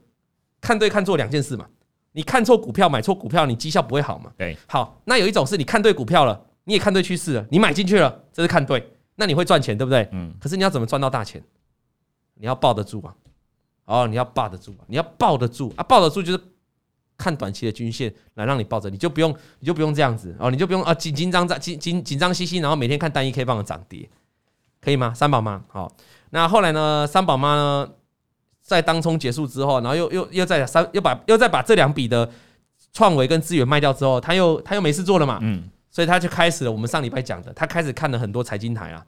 [0.61, 1.69] 看对看错两件事嘛。
[2.13, 4.33] 你看错股票买错股票，你绩效不会好嘛？
[4.37, 4.57] 对。
[4.67, 10.09] 好，那有一种是你看对股票了，你也看对趋势了，你买进去了，这是看对，那你会赚钱，对不对？
[10.13, 10.35] 嗯。
[10.41, 11.43] 可是你要怎么赚到大钱？
[12.35, 13.15] 你要抱得住啊！
[13.85, 15.83] 哦，你要抱得住，你要抱得住啊！
[15.83, 16.41] 抱得住就是。
[17.23, 24.09] 看短期的均线来让你抱着，你就不用，你就不用这样子哦，你就不用啊紧紧张张、紧紧紧张兮兮，然后每天看单一 K 棒的涨跌，
[24.81, 25.13] 可以吗？
[25.13, 25.93] 三宝妈，好，
[26.31, 27.07] 那后来呢？
[27.07, 27.91] 三宝妈呢，
[28.71, 32.29] 在当冲结束之后，然后又又又再三又把又再把这两笔的
[32.93, 39.05] 创维跟资源卖掉之后，他又他又没事做了嘛，嗯，所以他就开始了我们上礼拜讲的，他开始看了很多财经台啊，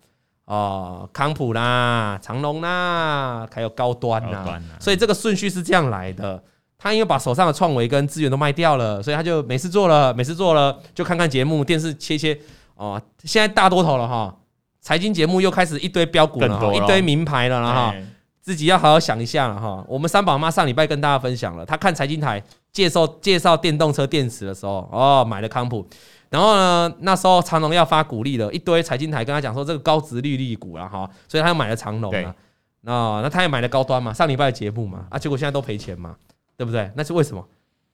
[0.47, 6.43] 哦，康普啦、长隆啦，还有高端啦，所以这个顺序是这样来的。
[6.79, 12.37] 他因为把手上的创维跟资源都卖掉了，所以他就没事做了，没事做了，就看看节目，电视切切。
[12.75, 13.01] 哦。
[13.23, 14.37] 现在大多头了哈，
[14.81, 16.75] 财经节目又开始一堆标股了，了。
[16.75, 17.95] 一堆名牌了了哈，
[18.43, 19.83] 自己要好好想一下了哈。
[19.89, 25.87] 我们三宝妈上礼拜跟大家分享了，她看财经台介绍介绍电动车电池的时候，哦，买了康普，
[26.29, 32.35] 然后呢，那时候长隆要发股利了，一堆财经台跟他讲说这个高值利率股了哈，所以他又买了长隆了。
[32.83, 36.17] 那那他也买了高端嘛，上礼拜的节目嘛，啊，结果现在都赔钱嘛。
[36.55, 36.89] 对不对？
[36.95, 37.45] 那是为什么？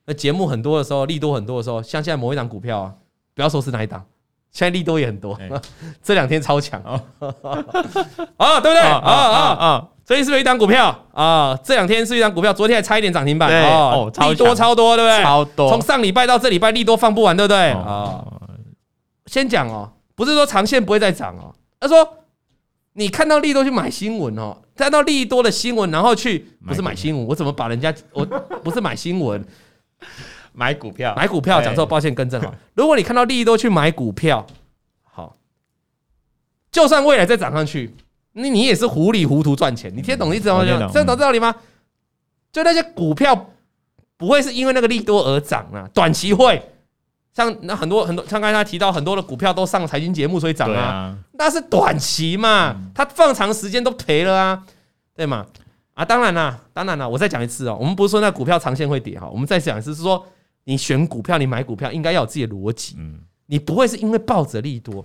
[0.05, 2.95] 那节目很多的时候，利多很多的时候，像现在某一档股票啊，
[3.33, 4.05] 不要说是哪一档，
[4.51, 5.51] 现在利多也很多，欸、
[6.03, 7.03] 这两天超强啊，
[8.37, 8.81] 啊，对不对？
[8.81, 9.89] 啊啊啊！
[10.05, 11.59] 所以是不是一档股票啊？
[11.63, 15.23] 这两天是一档股票，昨天还差一点涨停板哦，利多超多，对不对？
[15.23, 15.71] 超多。
[15.71, 17.71] 从上礼拜到这礼拜，利多放不完，对不对？
[17.73, 18.25] 啊，
[19.27, 22.15] 先讲哦，不是说长线不会再涨哦，他说。
[22.95, 29.41] 你看到利多去买新闻哦，看到利多的新闻，然后去不是买新闻，我怎么把人家我不是买新闻，
[30.59, 32.53] 买股票，买股票讲错，抱歉更正哈。
[32.75, 34.45] 如果你看到利多去买股票，
[35.05, 35.37] 好，
[36.73, 37.95] 就算未来再涨上去，
[38.33, 39.95] 那你也是糊里糊涂赚钱。
[39.95, 40.65] 你听懂意思吗？
[40.65, 41.55] 这样懂这道理吗？
[42.51, 43.51] 就那些股票
[44.17, 46.61] 不会是因为那个利多而涨啊，短期会。
[47.33, 51.19] 像那很多很多，像刚才他提到很多的股票都上财经节目，所以涨啊，啊。
[51.35, 54.65] 那是短期嘛，它放长时间都赔了啊，
[55.15, 55.47] 对吗？
[55.95, 60.27] 啊，当然啦，当然啦，我再讲一次哦，我们不是说那股票长线会跌哈，我们再讲一次是说，
[60.69, 62.95] 你选股票，你买股票应该要有自己的逻辑，
[63.47, 65.03] 你不会是因为抱着利多。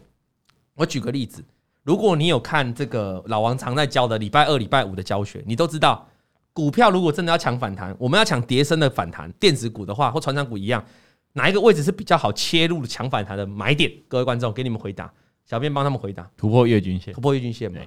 [0.73, 1.41] 我举个例子，
[1.83, 6.05] 如果你有看这个老王常在教的礼拜二、礼拜五的教学，你都知道，
[6.51, 10.83] 股票如果真的要抢反弹，我们要抢跌升的反弹，电子股的话或传长股一样。
[11.31, 13.89] 哪一个位置是比较好切入的抢反弹的买点？
[14.09, 15.09] 各位观众，给你们回答。
[15.45, 16.29] 小编帮他们回答。
[16.35, 17.79] 突破月均线，突破月均线嘛。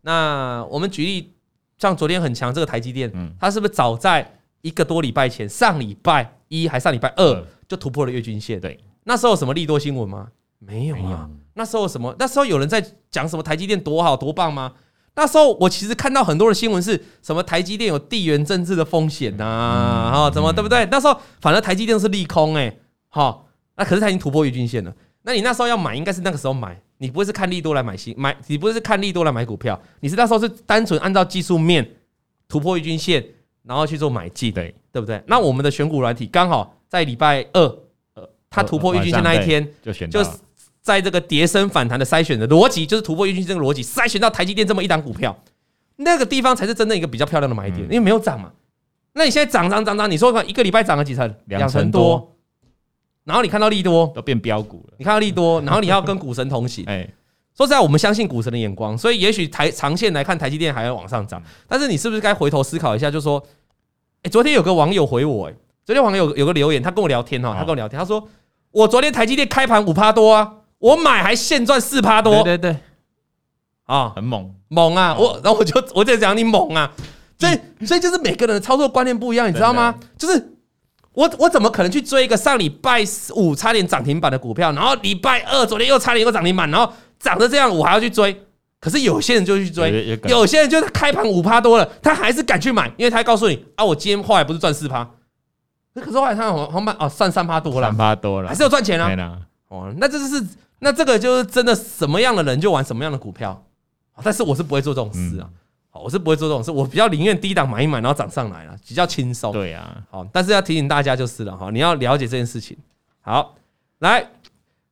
[0.00, 1.34] 那我们举例，
[1.76, 8.60] 像昨天很强这个台积电，它是不是早在一个多礼拜前，上礼拜一还上礼拜二就突破了月均线？
[8.60, 8.78] 对。
[9.04, 10.28] 那时候有什么利多新闻吗？
[10.58, 11.28] 没有啊。
[11.54, 12.14] 那时候什么？
[12.18, 14.72] 那时候有人在讲什么台积电多好多棒吗？
[15.14, 20.86] 那时候我其实看到很多的新闻是什么台积电有地缘政治的风险呐，啊，怎么对不对？
[20.92, 22.76] 那时候反正台积电是利空哎。
[23.08, 24.94] 好，那可是它已经突破月均线了。
[25.22, 31.96] 那你那时候要买，应该是那个时候买，你不会是看利多来买新买，你不会是看利多来买股票，你是那时候是单纯按照技术面
[32.46, 33.24] 突破月均线，
[33.62, 35.22] 然后去做买进，对对不对？
[35.26, 37.62] 那我们的选股软体刚好在礼拜二，
[38.14, 40.30] 呃，它突破预均线那一天，就选就是
[40.80, 45.38] 在这个跌升反弹的筛选的逻辑，就是突破预均线这个逻辑筛选到台积电这么一档股票，
[45.96, 48.52] 那个地方才是真正一个比较漂亮的买点，因为没有涨嘛。
[49.12, 51.34] 那你现在涨涨涨涨，你说一个礼拜涨了几成？
[51.46, 52.34] 两成多。
[53.24, 56.82] 然后你看到利多都变标股了，你看到利多，然后你要跟股神同行。
[56.86, 57.06] 哎，
[57.58, 61.42] 说实在，我们相信股神的眼光，所以也许台长线来看，台积电还要往上涨。
[61.66, 63.44] 但是你是不是该回头思考一下，就说，
[64.22, 68.28] 哎，昨天有个网友回我，哎，昨天网友有有个留言，他跟我聊天哈，他跟我聊天，他说
[68.70, 72.76] 我昨天台积电开盘五趴多啊，我买还现赚四趴多，对对对，
[73.86, 75.16] 啊，很猛猛啊！
[75.18, 76.92] 我然后我就我就讲你猛啊，
[77.40, 79.96] 所以所以就是每个人的操作观念不一样，你知道吗？
[80.16, 80.54] 就是。
[81.14, 83.02] 我我怎么可能去追一个上礼拜
[83.34, 88.44] 五差点涨停板的股票，然后礼拜二昨天又差点又涨停板，然后涨得这样，我还要去追？
[88.80, 95.04] 可是有些人就去追，有些人就是开盘五趴多了，他还是敢去买，因为他告诉你啊，我今天后来不是赚四趴，
[95.94, 99.38] 可是后来他好像买哦，算三趴多了，三趴多了，还是有赚钱啊。
[99.68, 100.46] 哦，那这就是
[100.78, 103.64] 那这个就是真的什么样的人就玩什么样的股票，
[104.22, 105.50] 但是我是不会做这种事啊。
[106.00, 109.52] 我是不会做这种事，我比较宁愿低档买一买，然后涨上来了，比较轻松。
[109.52, 112.76] 对呀，好，但是要提醒大家就是了哈，你要了解这件事情。
[113.20, 113.56] 好，
[113.98, 114.24] 来，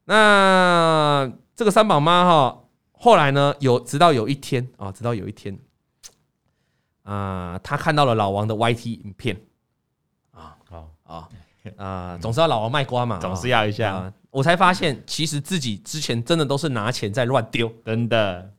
[0.04, 5.58] 那这个三宝妈哈，后来呢，有直到有一天啊，直到有一天
[7.02, 9.40] 啊，他看到了老王的 YT 影片。
[10.32, 11.28] 啊，好啊，
[11.78, 13.94] 啊，总是要老王卖瓜嘛，总是要一下。
[13.94, 18.52] 啊、我才发现，其实自己之前真的都是拿钱在乱丢，真的。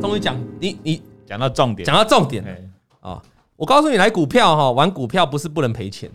[0.00, 3.08] 终于讲你你讲到重点，讲到重点了。
[3.08, 3.22] 啊！
[3.54, 6.10] 我告诉你，来股票哈，玩股票不是不能赔钱，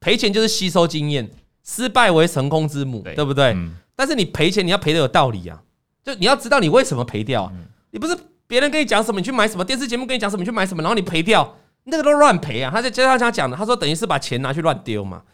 [0.00, 1.30] 赔钱就是吸收经验，
[1.62, 3.52] 失败为成功之母，对，对不对？
[3.52, 5.62] 嗯、但是你赔钱，你要赔的有道理啊，
[6.02, 7.52] 就你要知道你为什么赔掉，啊、
[7.90, 11.56] 你不是别人跟你讲什么，你去买什么电视节目跟你讲什么，你去买什么，然后你赔掉。
[11.84, 12.70] 那个都乱赔啊！
[12.72, 15.24] 他在接他讲的，他说等于是把钱拿去乱丢嘛。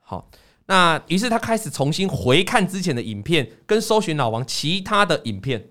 [0.00, 0.28] 好，
[0.66, 5.70] 那于是他开始重新回看之前的影片，跟搜寻老王其他的影片。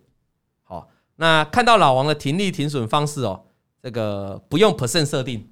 [0.63, 3.43] 好，那看到老王的停利停损方式哦，
[3.79, 5.47] 这个不用 percent 设定，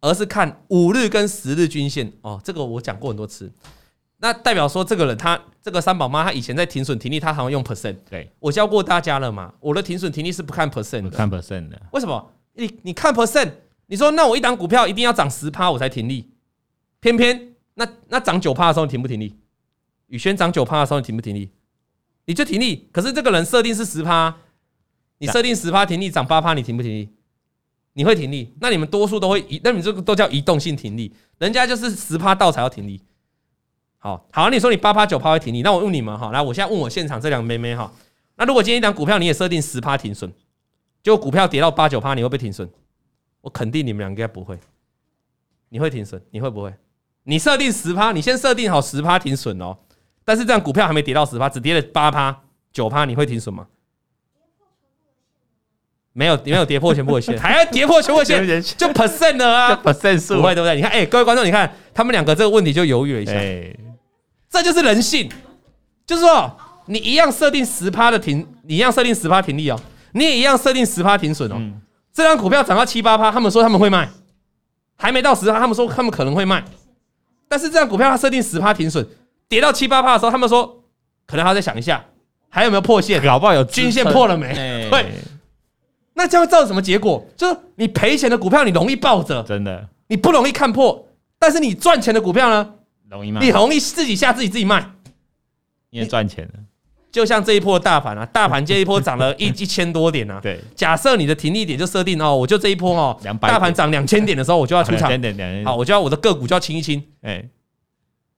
[0.00, 2.40] 而是看五日跟十日均线哦。
[2.42, 3.52] 这个我讲过很多次。
[4.20, 7.96] 那代表说这个人他这个三宝妈，他以前在停损停利，他好像用 percent。
[8.10, 11.80] 对，我教过大家了嘛，我的停损停利是不看 percent 的，不看 percent 的。
[11.92, 12.32] 为什么？
[12.54, 13.52] 你你看 percent。
[13.90, 16.28] 你说那我一档股票一定要涨十趴我才停利，
[17.00, 19.34] 偏偏那那涨九趴的时候你停不停利？
[20.08, 21.50] 宇轩涨九趴的时候你停不停利？
[22.26, 22.86] 你就停利。
[22.92, 24.36] 可是这个人设定是十趴，
[25.16, 27.08] 你设定十趴停利涨八趴你停不停利？
[27.94, 28.52] 你会停利？
[28.60, 33.00] 那你们多数都会移，那你这个都叫移动性停利，人家就是十趴到才要停利。
[33.98, 37.92] 好好，你说你八趴九趴会停利，那我问你们哈，来，我现在问我现场这两个妹妹哈，
[38.36, 40.32] 那如果今天一档股票你也设定十趴停损，
[41.02, 42.68] 结果股票跌到八九趴，你会不会停损？
[43.40, 44.58] 我肯定你们两个不会，
[45.68, 46.20] 你会停损？
[46.30, 46.72] 你会不会？
[47.24, 49.76] 你设定十趴，你先设定好十趴停损哦。
[50.24, 53.66] 但是这样股票还没跌到十趴，只跌了八趴、九趴，你会停损吗？
[56.12, 60.74] 没有，没有跌破全部的线， 还要跌破全部的线，就 percent 了啊，percent 数不会对不对？
[60.74, 63.32] 你看，哎，各位观众，你看他们两个这个问题就犹豫了一下，
[64.50, 65.30] 这就是人性，
[66.06, 66.50] 就是说
[66.86, 69.78] 你一样设定十趴的停，你一样设定十趴停利哦，
[70.12, 71.56] 你也一样设定十趴停损哦。
[72.12, 74.08] 这张股票涨到七八趴，他们说他们会卖，
[74.96, 76.64] 还没到十趴，他们说他们可能会卖。
[77.46, 79.06] 但是这张股票它设定十趴停损，
[79.48, 80.82] 跌到七八趴的时候，他们说
[81.26, 82.04] 可能还要再想一下，
[82.48, 83.22] 还有没有破线？
[83.22, 84.52] 搞不好有均线破了没？
[84.90, 85.06] 对。
[86.14, 87.24] 那这样会造成什么结果？
[87.36, 91.06] 就是你赔钱的股票你容易抱着，真的，你不容易看破。
[91.38, 92.74] 但是你赚钱的股票呢？
[93.10, 94.92] 容易卖，你容易自己吓自己自己卖，
[95.90, 96.54] 你也赚钱了。
[97.10, 100.38] 就像这一波大盘啊，大盘这一波涨了一 一千多点啊。
[100.42, 105.10] 对，假设你的停利点就设定哦，我就这一波哦，大盘涨两千点的时候，我就要出场。
[105.64, 107.02] 好，我就要我的个股就要清一清。
[107.22, 107.48] 哎，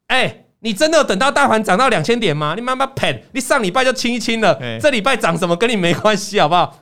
[0.06, 2.54] 哎，你真的有等到大盘涨到两千点吗？
[2.54, 3.24] 你妈妈骗！
[3.33, 6.78] 你上礼拜就清一清了，这礼拜涨什么跟你没关系，好不好？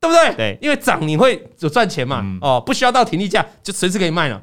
[0.00, 0.34] 对不对？
[0.36, 2.24] 对，因为涨你会有赚钱嘛。
[2.40, 4.40] 哦，不需要到停利价就随时可以卖了。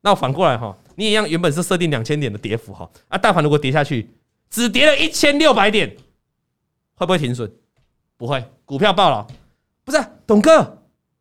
[0.00, 4.10] 那我反过来哈，你也一样，原本是设定两千点的跌幅哈，啊，大盘如果跌下去。
[4.50, 5.88] 只跌了一千六百点，
[6.96, 7.48] 会不会停损？
[8.16, 9.24] 不会，股票爆了。
[9.84, 10.58] 不是、啊，董哥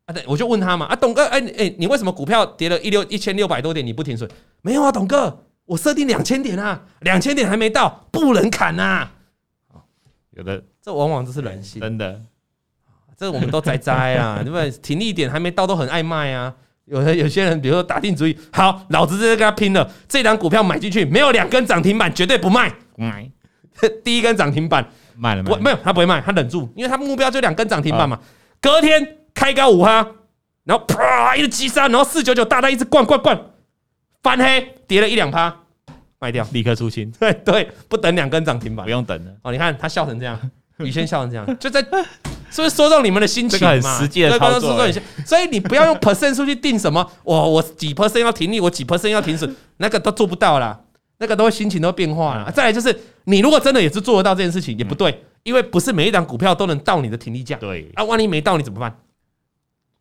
[0.05, 4.27] 啊，对，我就问他嘛啊，董哥，哎、欸、哎、欸，你为什么股票跌了一六一千六百多点你不停损？
[4.63, 9.13] 没有啊，董哥，我设定两千点啊，两千点还没到，不能砍呐、啊。
[10.32, 12.19] 有的，这往往就是人性，真的，
[13.15, 14.71] 这我们都栽栽啊，对不对？
[14.71, 16.55] 停利点还没到，都很爱卖啊。
[16.89, 22.73] 有的有些人，比如说打定主意，好，老子在这跟他拼了，这档股票买进去，没有两根涨停板，绝对不卖。
[22.95, 23.30] 买，
[24.04, 28.19] 第一根涨停板卖了，不，没有，他不会卖，他忍住，因为他目标就两根涨停板嘛。
[28.60, 30.06] 隔天开高五哈，
[30.63, 33.39] 然后啪一直急杀，然后四九九大单一直灌灌灌，
[34.23, 35.56] 翻黑跌了一两趴，
[36.19, 37.12] 卖掉，立刻出清。
[37.19, 39.32] 对对，不等两根涨停板，不用等了。
[39.43, 40.38] 哦，你看他笑成这样，
[40.80, 41.86] 宇轩笑成这样，就在
[42.51, 43.99] 是不是说中你们的心情嘛？
[43.99, 44.77] 实际的操作，
[45.25, 50.79] 所以你不要用 percent 数去定什么，我我几 percent 要停利，我几 percent 要停损，那个都做不到啦。
[51.21, 52.49] 那个都会心情都会变化了。
[52.49, 57.57] 再来就是，你如果真的也是做得到这件事情，也不对，因为不是每一档股票都能到你的停利价。
[57.57, 58.95] 对啊，万一没到你怎么办？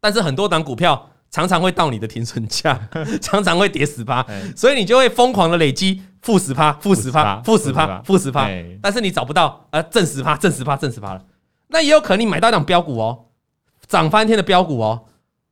[0.00, 2.88] 但是很多档股票常常会到你的停损价，
[3.20, 8.48] 常常会跌十趴，所以你就会疯狂的累积负十趴、负十趴、负十趴、负十趴。
[8.80, 11.22] 但是你找不到啊，正十趴、正十趴、正十趴了。
[11.68, 13.26] 那也有可能你买到一档标股哦，
[13.86, 15.06] 涨翻天的标股哦，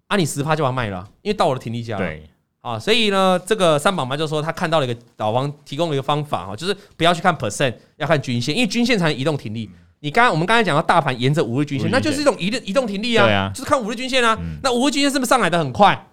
[0.08, 2.04] 啊，你十趴就要卖了，因为到我的停利价了。
[2.04, 2.28] 对。
[2.62, 9.70] 啊，所以呢，这个三宝妈就说他看到了一个老王提供了一个方法哈，就是不要去看 percent，要看均线，因为均线才能移动停利。
[10.00, 14.36] 你刚刚我们刚才讲到大盘沿着五日均线，那就是一种移移动停利啊，啊，就是看五日均线啊。
[14.64, 16.08] 那五日均线是不是上来的很快？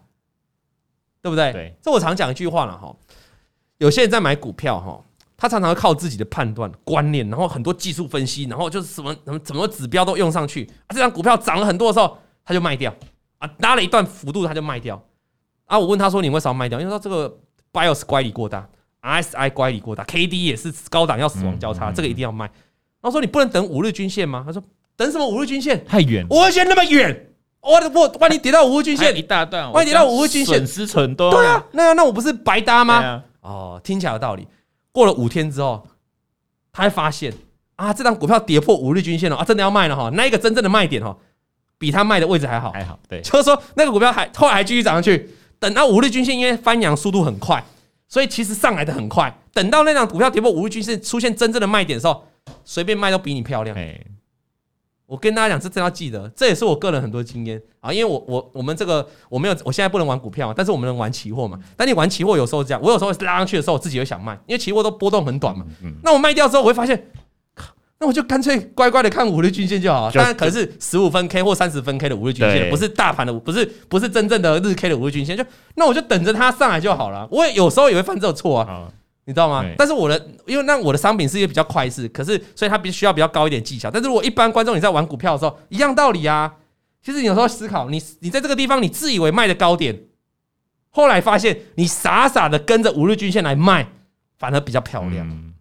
[1.24, 1.52] 对不对？
[1.54, 2.96] 对，这我常讲一句话了哈，
[3.80, 5.02] 有些人在买股票哈，
[5.44, 12.96] 他常常会靠自己的判断观念，然后很多技术分析，然后就是什么什么什么指标都用上去啊，这张股票涨了很多的时候，他就卖掉
[13.40, 15.04] 啊，拉了一段幅度他就卖掉。
[15.66, 15.78] 啊！
[15.78, 16.80] 我问他说：“你为什么卖掉？
[16.80, 17.38] 因为说这个
[17.72, 18.68] BIOS 乖离过大
[19.02, 22.46] ，RSI 乖离过大，KD 也是高档要死亡交叉，这个一定要卖。”
[23.02, 24.62] 然后说：“你不能等五日均线吗？”他说
[24.96, 25.84] ：“等什么五日均线？
[25.86, 27.28] 太远，五日线那么远，
[27.62, 31.32] 我我万一跌到五日均线一大段，万一跌到五日均线，损失很多。
[31.32, 33.24] 对啊，那那我不是白搭吗？
[33.42, 34.48] 哦，听起来有道理。
[34.94, 35.86] 过了五天之后，
[36.72, 37.34] 他还发现
[37.76, 40.10] 啊，这张股票跌破五日均线了啊，真的要卖了哈。
[40.14, 41.18] 那一个真正的卖点哈，
[41.78, 42.98] 比他卖的位置还好，还好。
[43.10, 45.30] 对，就是说那个股票还后来还继续涨上去。
[45.60, 47.64] 等到五日均线，因为翻扬速度很快，
[48.08, 49.34] 所以其实上来的很快。
[49.54, 52.26] 等到那张股票跌破五日均线，出现真正的卖点的时候，
[52.64, 53.76] 随便卖都比你漂亮。
[55.14, 57.94] 我跟大家讲，这真要记得，这也是我个人很多经验啊。
[57.94, 61.60] 因为我我我们这个我没有，我现在不能玩股票，但是我们能玩期货嘛。
[61.78, 65.64] 但你玩期货有时候这样，我有时候拉上去的时候，我自己会想卖，因为期货都波动很短嘛。
[66.02, 67.12] 那我卖掉之后，我会发现，
[68.00, 70.12] 那我就干脆乖乖的看五日均线就好了。
[70.12, 75.38] 当然可能是十五分 K 或三十分 K 的五日均线，不是大盘的，不是不是真正的日 K 的五日均线。
[75.38, 75.46] 就
[75.76, 77.28] 那我就等着它上来就好了。
[77.30, 78.92] 我也有时候也会犯这种错啊。
[79.26, 79.66] 你知道吗？
[79.78, 83.90] 但是我的，因为那我的商品是一个比较快式，可是所以它必须要比较高一点技巧。
[83.90, 86.54] 但是如果一般观众你在玩股票的时候，一样道理啊。
[87.02, 90.04] 其实你有时候思考，你你在这个地方你自以为卖的高点，
[90.90, 93.88] 后来发现你傻傻的跟着五日均线来卖，
[94.38, 95.54] 反而比较漂亮。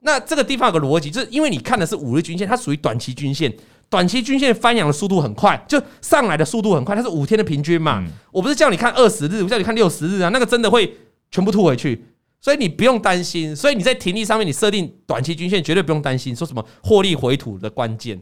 [0.00, 3.54] 那这个地方有个逻辑，就是因为你看的是五日均线，它属于短期均线，
[3.90, 8.02] 短期均线翻扬的速度很快，就上来的速度很快，它是五天的平均嘛。
[8.32, 10.96] 我不是叫你看二十日，我叫你看六十日啊，那个真的会
[11.30, 12.06] 全部吐回去。
[12.40, 18.18] 所以你不用担心，所以你在停利上面，你设定短期均线绝对不用担心，说什么获利回吐的关键。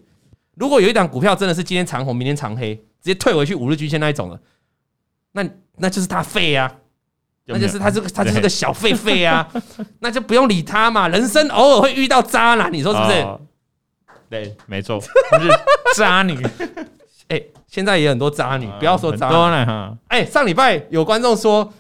[0.57, 4.41] 如果有一档股票真的是今天长红，明天长黑，直接退回去五日均线那一种了，
[5.31, 6.75] 那那就是他废啊，
[7.47, 9.49] 那就是他这个他就是个小废废啊，
[10.01, 11.07] 那就不用理他嘛。
[11.07, 13.25] 人生偶尔会遇到渣男，你说是不是？
[14.29, 15.09] 对，没错， 是
[15.97, 16.45] 渣女。
[17.29, 19.97] 哎，现在也很多渣女，不要说渣男哈。
[20.09, 21.73] 哎，上礼拜有观众说。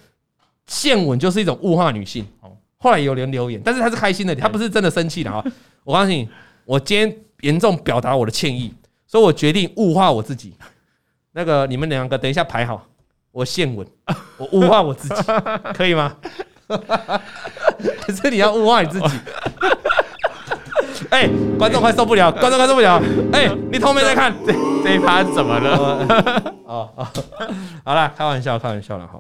[0.69, 5.45] 线稳就是一种物化女性，哦后来有人留言，但是他是开心的，他不是真的生气的啊！
[5.83, 6.29] 我告诉你，
[6.65, 8.73] 我今天严重表达我的歉意，
[9.05, 10.55] 所以我决定物化我自己。
[11.33, 12.87] 那个你们两个等一下排好，
[13.33, 13.85] 我献吻，
[14.37, 15.23] 我物化我自己，
[15.75, 16.15] 可以吗？
[16.69, 19.07] 可 是你要物化你自己。
[21.11, 23.03] 哎，观众快受不了，观众快受不了！
[23.33, 24.53] 哎，你头没在看这
[24.85, 25.77] 这一趴怎么了？
[26.67, 27.09] 哦哦，
[27.85, 29.19] 好了，开玩笑，开玩笑了哈。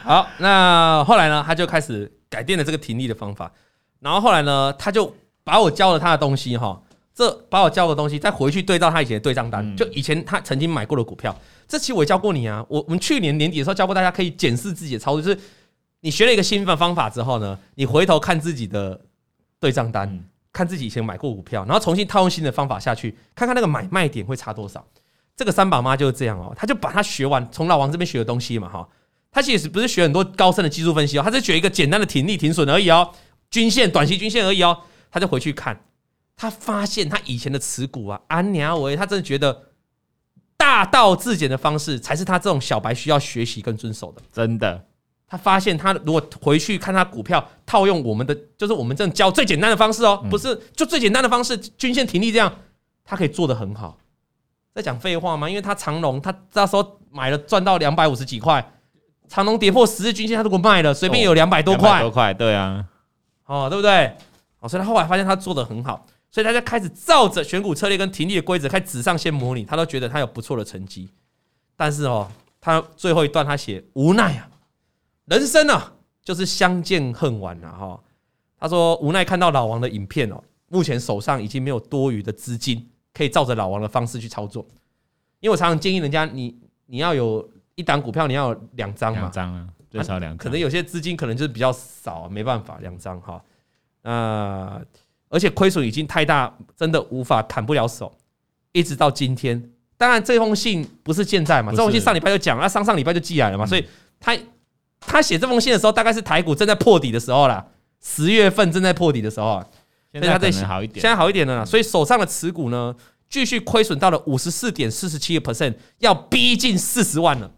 [0.00, 1.44] 好，那后来呢？
[1.46, 3.50] 他就开始改变了这个停利的方法，
[4.00, 6.80] 然后后来呢，他就把我教了他的东西哈，
[7.14, 11.36] 这把我教的东西再回去对照他以前的对账单，就以前他曾经买过的股票，
[11.66, 12.64] 这期我也教过你啊。
[12.68, 15.38] 我我们去年年底的时候教过大家，可以检视自己的操作，就是
[16.00, 18.98] 你学了一个新的方法之后呢，你回头看自己的
[19.58, 24.86] 对账单，看自己以前买过股票，然后重新套用新的方法下去，看看那个买卖点会差多少。
[25.36, 28.88] 这个三宝妈就是这样哦，他就把他学完从老王这边学的东西嘛哈。
[29.30, 33.12] 他其实不是学很多高深的技术分析哦，他是学一个简单的停利停损而已哦，
[33.50, 34.76] 均线短期均线而已哦。
[35.10, 35.78] 他就回去看，
[36.36, 39.64] 他发现他以前的持股啊，安娘维，他真的觉得
[40.56, 44.22] 大道至简的方式才是他这种小白需要学习跟遵守的。
[44.32, 44.84] 真的，
[45.26, 52.54] 他发现他如果回去看他股票，套用我们的就是我们这种教最简单的方式哦，不是就最简单的方式，均线停利这样，
[53.04, 53.98] 他可以做得很好。
[54.74, 55.48] 在讲废话吗？
[55.48, 58.72] 因为他长隆，他那时候买了赚到两百五十几块。
[59.28, 62.84] 长龙跌破十日均线，他如果卖了，随便有两百多块，多块，对啊，
[63.44, 64.16] 哦，对不对？
[64.60, 71.08] 哦，所以他后来发现他做的很好，所以大家开始照着选股策略跟停利的规则，开始纸上先模拟，他都觉得他有不错的成绩。
[71.76, 72.28] 但是哦，
[72.60, 74.48] 他最后一段他写无奈啊，
[75.26, 75.92] 人生啊
[76.24, 78.00] 就是相见恨晚了哈。
[78.58, 84.66] 他说无奈看到老王的影片哦，目前手上已经没有多余的资金可以照着老王的方式去操作，
[85.38, 87.48] 因为我常常建议人家，你你要有。
[87.78, 89.20] 一档股票你要两张嘛？
[89.20, 90.36] 两张啊，最少两张。
[90.36, 93.40] 可能有些资金可能就是比较少，没办法两张哈。
[94.02, 94.82] 那
[95.28, 98.12] 而且亏损已经太大，真的无法砍不了手。
[98.72, 103.64] 一直到今天，当然这封信不是现在嘛，这封信上礼拜就讲了，上上礼拜就寄来了嘛。
[103.64, 103.86] 所以
[104.18, 104.36] 他
[104.98, 107.64] 他写这封信的时候，大概是台股正在破底的时候啦，
[108.02, 109.66] 十月份正在破底的时候啊。
[110.10, 111.64] 现在可能好一点，现在好一点了。
[111.64, 112.92] 所以手上的持股呢，
[113.28, 117.50] 继续亏损到了五十四点四十七个 percent，要逼近四十万了。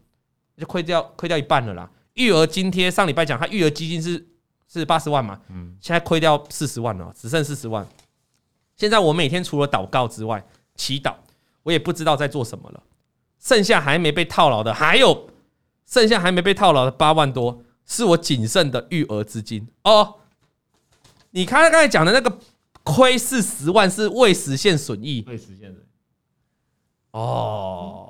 [0.61, 4.24] 就亏掉亏掉一半了啦，育儿津贴上礼拜讲，他育儿基金是
[4.68, 7.88] 是八十万嘛，嗯，现在亏掉四十万了，只剩四十万。
[8.76, 11.14] 现在我每天除了祷告之外，祈祷，
[11.62, 12.82] 我也不知道在做什么了。
[13.38, 15.30] 剩下还没被套牢的，还有
[15.86, 20.16] 剩下还没被套牢的八万多，是我仅剩的育儿资金哦。
[21.30, 22.38] 你看他刚才讲的那个
[22.82, 25.80] 亏四十万是未实现损益，未实现的
[27.12, 28.09] 哦。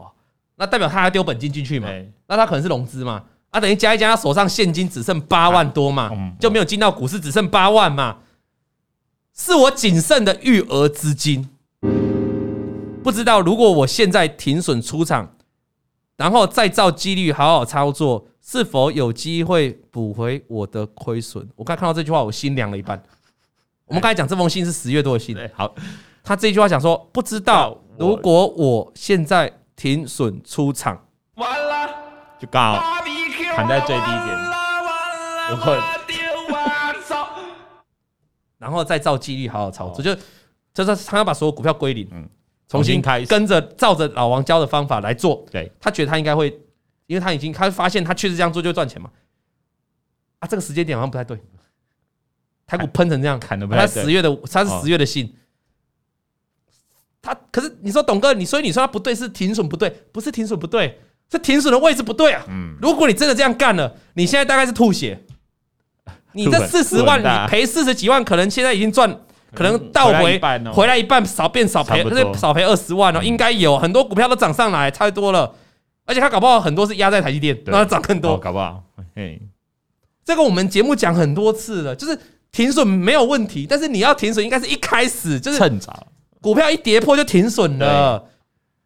[0.60, 1.88] 那代表他还丢本金进去嘛？
[2.28, 3.24] 那他可能是融资嘛？
[3.48, 8.18] 啊，等于加一加，他手上现金只剩八万多嘛，就没有进到股市，只剩八万嘛。
[9.34, 11.48] 是我仅剩的余额资金。
[13.02, 15.34] 不知道如果我现在停损出场，
[16.18, 21.48] 然后再照纪律好好操作，是否有机会补回我的亏损？
[21.56, 23.02] 我刚看到这句话，我心凉了一半。
[23.86, 25.74] 我们刚才讲这封信是十月多的信， 好，
[26.22, 29.50] 他这句话讲说，不知道如果我现在
[29.80, 31.02] 停损出场，
[31.36, 31.88] 完了，
[32.38, 33.02] 就刚好
[33.54, 34.38] 砍在最低点，
[35.48, 35.74] 如果，
[38.58, 40.14] 然后再照纪律好好操作，就
[40.74, 42.28] 就是他要把所有股票归零，嗯。
[42.68, 45.46] 重新开始，跟着照着老王教的方法来做。
[45.50, 46.48] 对，他觉得他应该会，
[47.06, 49.10] 因为他已经他发现他确实这样做就赚钱嘛。
[50.40, 51.40] 啊，这个时间点好像不太对。
[52.66, 53.94] 台股喷成这样，砍的不太对。
[53.94, 55.34] 他十月的，他是十月的信。
[57.52, 60.98] 他可是你说董哥，你所以你说他不对是停损不对，不是停损不对，
[61.30, 62.44] 是停损的位置不对啊。
[62.48, 62.76] 嗯。
[62.80, 65.20] 如果你真的这样干了，你现在大概是吐血。
[66.32, 69.20] 你这四十万，你赔四十几万，可能现在已经赚。
[69.52, 70.40] 可能倒回
[70.72, 75.52] 回来一半少变少赔，少赔二十万哦，应该有很多股票都涨上来，差不多了。
[76.06, 78.80] 而且他搞不好很多是压在台积电，让它涨更多，搞不好。
[79.16, 79.42] 嘿，
[80.24, 82.16] 这个我们节目讲很多次了，就是
[82.52, 86.06] 停损没有问题，但是你要停损，应该是一开始就是趁早，
[86.40, 88.30] 股票一跌破就停损了。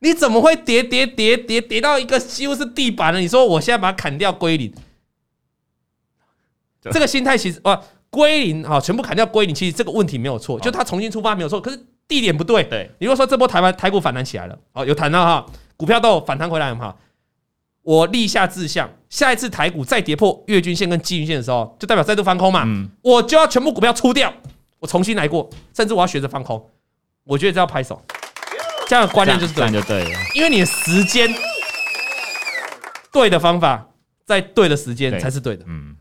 [0.01, 3.19] 你怎么会跌跌跌跌跌到一个几乎是地板了？
[3.21, 4.73] 你说我现在把它砍掉归零，
[6.83, 7.83] 这个心态其实哇。
[8.11, 11.77] 归零啊，全部砍掉归零，其实这个问题没有错，就他重新出发没有错，可是
[12.07, 12.63] 地点不对。
[12.63, 15.45] 对，你如果说这波台湾台股反弹起来了，哦，有弹到哈，
[15.77, 16.97] 股票都有反弹回来了哈。
[17.83, 22.63] 我立下志向，下一次台股再跌破月均线跟季均线的时候，就代表再度翻空嘛。
[22.65, 24.33] 嗯，我就要全部股票出掉，
[24.79, 26.65] 我重新来过，甚至我要学着放空。
[27.25, 28.03] 我觉得这要拍手，
[28.87, 31.29] 这样的观念就是对，就对了，因为你的时间
[33.13, 33.89] 对的方法，
[34.25, 35.65] 在对的时间才是对的。
[35.67, 35.97] 嗯。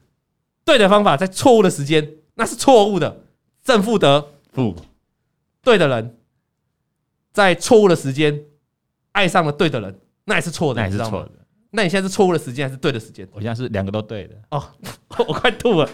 [0.66, 3.22] 对的方法在错误的时间，那是错误的，
[3.66, 4.74] 正负得负。
[5.62, 6.18] 对的人，
[7.34, 8.44] 在错误的时间
[9.12, 11.32] 爱上了对的人，那也是错的，那也是错的。
[11.72, 13.28] 那你现在是错误的时间还是对的时间？
[13.34, 14.36] 我现在是两个都对的。
[14.52, 14.64] 哦，
[15.28, 15.90] 我快吐了。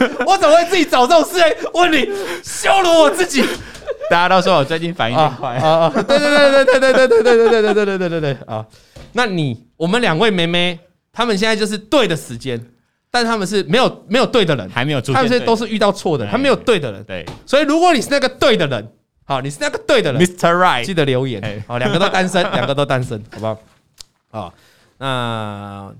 [0.26, 2.08] 我怎么会自己找这种事来问你，
[2.42, 3.42] 羞辱我自己？
[4.10, 5.68] 大家都说我最近反应挺快啊！
[5.68, 8.64] 啊，对对对对对对对对对对对对对对对对啊！
[9.12, 10.78] 那你我们两位妹妹。
[11.10, 12.64] 他们现在就是对的时间，
[13.10, 15.14] 但他们是没有没有对的人，还没有出现。
[15.14, 17.02] 他们现在都是遇到错的，他没有对的人。
[17.02, 18.88] 对，所以如果你是那个对的人，
[19.24, 20.52] 好，你是那个对的人，Mr.
[20.54, 21.64] Right，记得留言。
[21.66, 23.58] 好，两个都单身，两个都单身，好不好？
[24.30, 24.52] 啊，
[24.98, 25.92] 那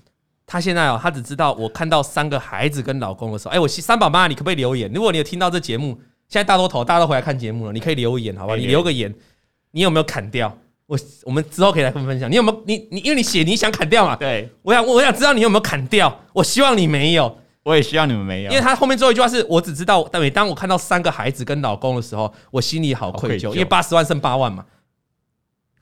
[0.51, 4.91] 他现在哦，他只知道我看到三个孩子跟老公的时候，哎，我三宝妈，你可不可以留言？
[4.95, 5.89] 如果你有听到这节目，
[6.27, 8.57] 现在大多头，大家都回来看节目了，你可以留言，好不好？
[8.57, 9.15] 你留个言，
[9.73, 10.57] 你有没有砍掉？
[10.87, 14.17] 我我们之后可以来分分享，你有没有你你因为你写你想砍掉嘛？
[14.17, 24.65] 对，我想我想知道你有没有砍掉，我希望你没有，我也希望你们没有，因为他后面最后一句话是我只知道，但每当我看到三个孩子跟老公的时候，我心里好愧疚，因为八十万剩八万嘛。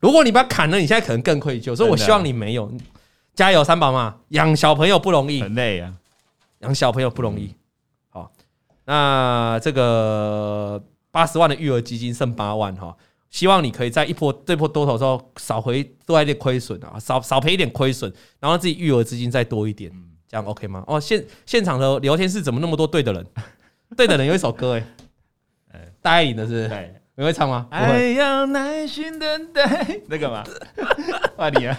[0.01, 2.69] 如果你把它砍了，你现在可能更愧疚，所以我希望你没有，
[3.37, 5.95] 加油三宝嘛，养小朋友不容易，很累啊，
[6.61, 7.55] 养小朋友不容易。
[8.09, 8.33] 好，
[8.87, 12.97] 那这个八十万的育儿基金剩八万哈。
[13.29, 18.11] 希望你可以在一波这波多头之后少回多一点亏损啊，少少赔一点亏损，
[18.41, 19.93] 然后自己育儿资金再多一点，
[20.27, 20.83] 这样 OK 吗？
[20.87, 23.27] 哦，现现场的聊天室怎么那么多对的人？
[23.95, 24.81] 对的人有一首歌
[25.71, 27.67] 哎， 戴爱玲的是，对，你会唱吗？
[27.71, 30.45] 爱要耐心等待，那个嘛？
[31.35, 31.75] 换你啊！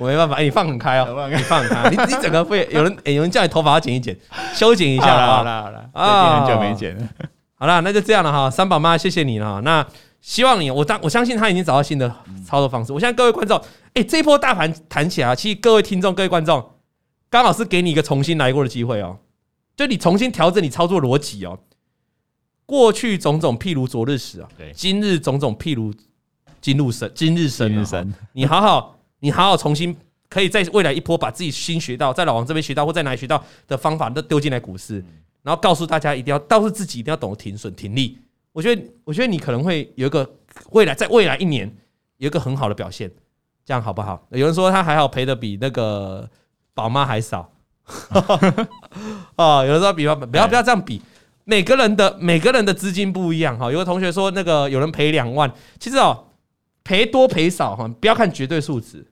[0.00, 4.16] 我没办法，你放很开哦， 你放很开，你你整个会有人有人叫你头发要剪一剪，
[4.52, 7.08] 修剪一下好了好了，啊，很久没剪了。
[7.54, 9.60] 好了，那就这样了哈，三宝妈，谢谢你了。
[9.60, 9.86] 那
[10.20, 12.12] 希望你，我当我相信他已经找到新的
[12.44, 12.92] 操作方式。
[12.92, 13.56] 我现在各位观众，
[13.94, 16.72] 哎，这一波大盘弹起来，其实各位听众、各位观众，
[17.30, 19.18] 刚好是给你一个重新来过的机会哦。
[19.76, 21.56] 就你重新调整你操作逻辑哦。
[22.66, 25.94] 过去种种譬如昨日死啊，今日种种譬如
[26.60, 29.96] 今日生，今日生，你好好，你好好重新，
[30.28, 35.02] 可以在未来一波把自己新学到，在老王这边学到或在哪里学到的方法都丢进来股市。
[35.42, 38.18] 然后告诉大家，一定要告诉自己，一定要懂得停损停利。
[38.50, 40.28] 我觉得，我觉得你可能会有一个
[40.70, 41.72] 未来，在未来一年
[42.16, 43.08] 有一个很好的表现，
[43.64, 44.26] 这样好不好？
[44.30, 46.28] 有人说他还好，赔的比那个
[46.74, 47.48] 宝妈还少。
[49.36, 51.00] 哦，有人说比方不要不要这样比，
[51.48, 53.70] 每个人的每个人的资金不一样哈。
[53.70, 56.24] 有个同学说，那个有人赔两万，其实哦，
[56.82, 59.06] 赔多赔少哈，不要看绝对数值。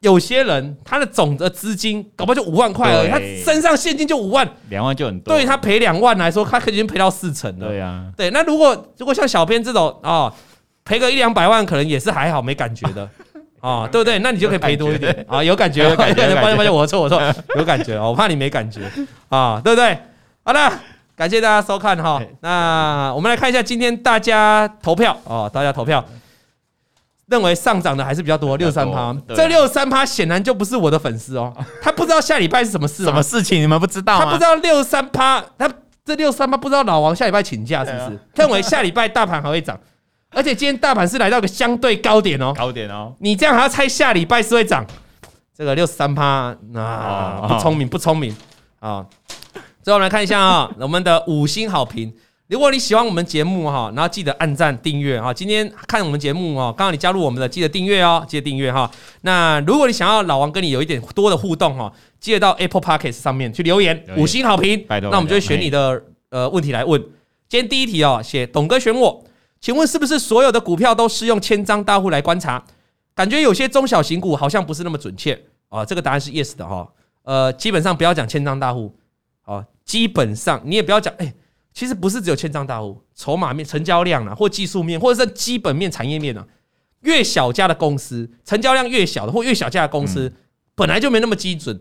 [0.00, 5.34] 有些人他的总的资金搞不好就五万块而已，他身上现金就五万，两万就很多。
[5.34, 7.68] 对他赔两万来说，他已经赔到四成了。
[7.68, 8.30] 对呀，对。
[8.30, 10.32] 那如果如果像小编这种啊，
[10.86, 13.06] 赔个一两百万，可能也是还好，没感觉的
[13.60, 14.18] 啊， 对不对？
[14.20, 17.20] 那你就可以赔多一点啊，有感觉，有感觉，发现发现我错我错，
[17.56, 18.80] 有感觉哦，我怕你没感觉
[19.28, 19.98] 啊，对不对？
[20.44, 20.72] 好的，
[21.18, 22.22] 感谢大家收看哈。
[22.40, 26.02] 那我们来看一下今天大家投票哦，大家投票。
[27.26, 29.14] 认为上涨的还是比较多，六三趴。
[29.34, 31.52] 这六三趴显然就不是我的粉丝哦，
[31.82, 34.18] 他不知道下礼拜是什么事， 什么事情你们不知道？
[34.20, 35.68] 他不知道六三趴，他
[36.04, 38.18] 这六三趴不知道老王下礼拜请假是不是？
[38.36, 39.78] 认为下礼拜大盘还会涨，
[40.30, 43.12] 而且今天大盘是来到个相对高点哦，高点哦。
[43.18, 44.86] 你这样还要猜下礼拜是会涨？
[45.54, 48.34] 这个六三趴，那不聪明，不聪明
[48.78, 49.04] 啊！
[49.88, 52.12] 最后我们来看一下啊，我们的五星好评。
[52.48, 55.32] 如果你喜欢我们节目哈，然后记得按赞订阅哈。
[55.32, 58.90] 今天看我们节目哦，刚好你加入我们的，记得订阅哦，记得订阅哈。
[59.22, 64.84] 那如果你想要老王跟你有一点多的互动哈，记得到 Apple Podcast 上面去留言，五星好评。
[64.90, 67.00] 那我们就会选你的呃问题来问。
[67.48, 69.24] 今天第一题哦，写董哥选我，
[69.58, 72.62] 请问是不是所有的股票都适用千张大户来观察？
[73.14, 75.32] 感觉有些中小型股好像不是那么准确
[75.70, 75.82] 啊。
[75.82, 76.86] 这个答案是 yes 的哈。
[77.22, 78.94] 呃，基本上不要讲千张大户
[79.44, 81.34] 啊，基本上你也不要讲哎。
[81.74, 86.44] 其实不是只有千张大户，筹码面、成交量啊，或技术面，或者是基本面、产业面啊，
[87.02, 90.32] 越小家的公司，成交量越小的，或越小家的公司，
[90.74, 91.80] 本来就没那么基准。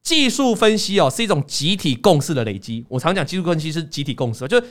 [0.00, 2.86] 技术分析哦，是一种集体共识的累积。
[2.88, 4.66] 我常讲技术分析是集体共识，就是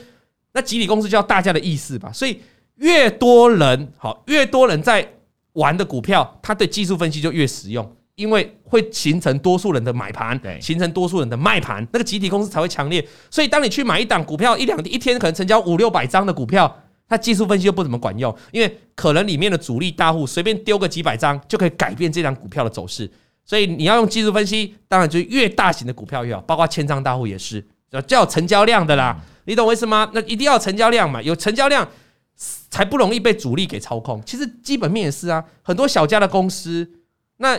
[0.54, 2.10] 那集体共识叫大家的意思吧。
[2.10, 2.40] 所以
[2.76, 5.06] 越多人好，越多人在
[5.52, 7.94] 玩的股票，它对技术分析就越实用。
[8.14, 13.06] 因为会形成多数人的买盘，形成多数人的卖盘，那个集体公司才会强烈。
[13.30, 23.10] 所以，当你去买一档股票，一两一天可能成交五六百张的股票，它技术分析又不怎么管用，因为可能里面的主力大户随便丢个几百张就可以改变这张股票的走势。
[23.46, 27.66] 所以，你要用技术分析，当然就越大型的股票越好，包括千张大户也是，
[28.06, 29.18] 叫有成交量的啦。
[29.46, 30.10] 你懂我意思吗？
[30.12, 31.88] 那一定要成交量嘛，有成交量
[32.68, 34.22] 才不容易被主力给操控。
[34.26, 36.88] 其实基本面也是啊，很多小家的公司
[37.38, 37.58] 那。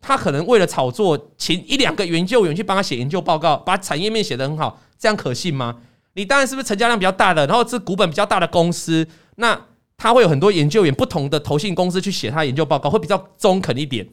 [0.00, 5.76] 他可能为了炒作，请一两个研究员去帮他写研究报告，把产业面写得很好，这样可信吗？
[6.14, 9.60] 你当然是不是成交量比较大的，然后是股本比较大的公司，那
[9.98, 14.06] 他会有很多研究员，不同的投信公司去写他的研究报告，会比较中肯一点，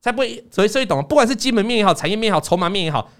[0.00, 0.44] 才不会。
[0.50, 3.10] 所以，所以懂，不管是基本面也好，产业面也好，筹码面也好，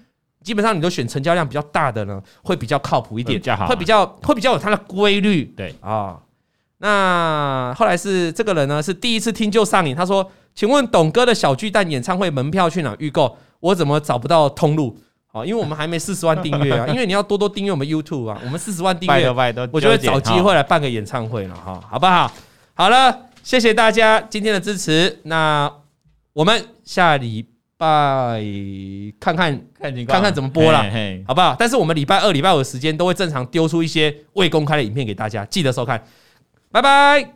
[0.43, 5.45] 基本上你都选成交量比较大的呢，会比较靠谱一点，会比较会比较有它的规律。
[5.57, 6.19] 对啊，
[6.79, 10.31] 那后来是这个人呢，是第一次听就上瘾，他说。
[10.57, 13.37] 请问董哥的小巨蛋演唱会门票去哪预购？
[13.61, 14.99] 我怎么找不到通路？
[15.27, 19.31] 好，因为我们还没四十万订阅啊， 因为你要多多订阅我们 YouTube 啊，我们四十万订阅，
[19.71, 22.33] 我就会找机会来办个演唱会了哈，好不好？
[22.73, 25.71] 好了，谢谢大家今天的支持，那
[26.33, 27.45] 我们下礼
[27.77, 28.43] 拜
[29.21, 29.61] 看看
[30.07, 30.83] 看看怎么播了，
[31.27, 31.55] 好不好？
[31.59, 36.03] 但是我们礼拜二、礼拜五的时间都会正常丢出一些未公开的影片给大家，记得收看，
[36.71, 37.36] 拜拜。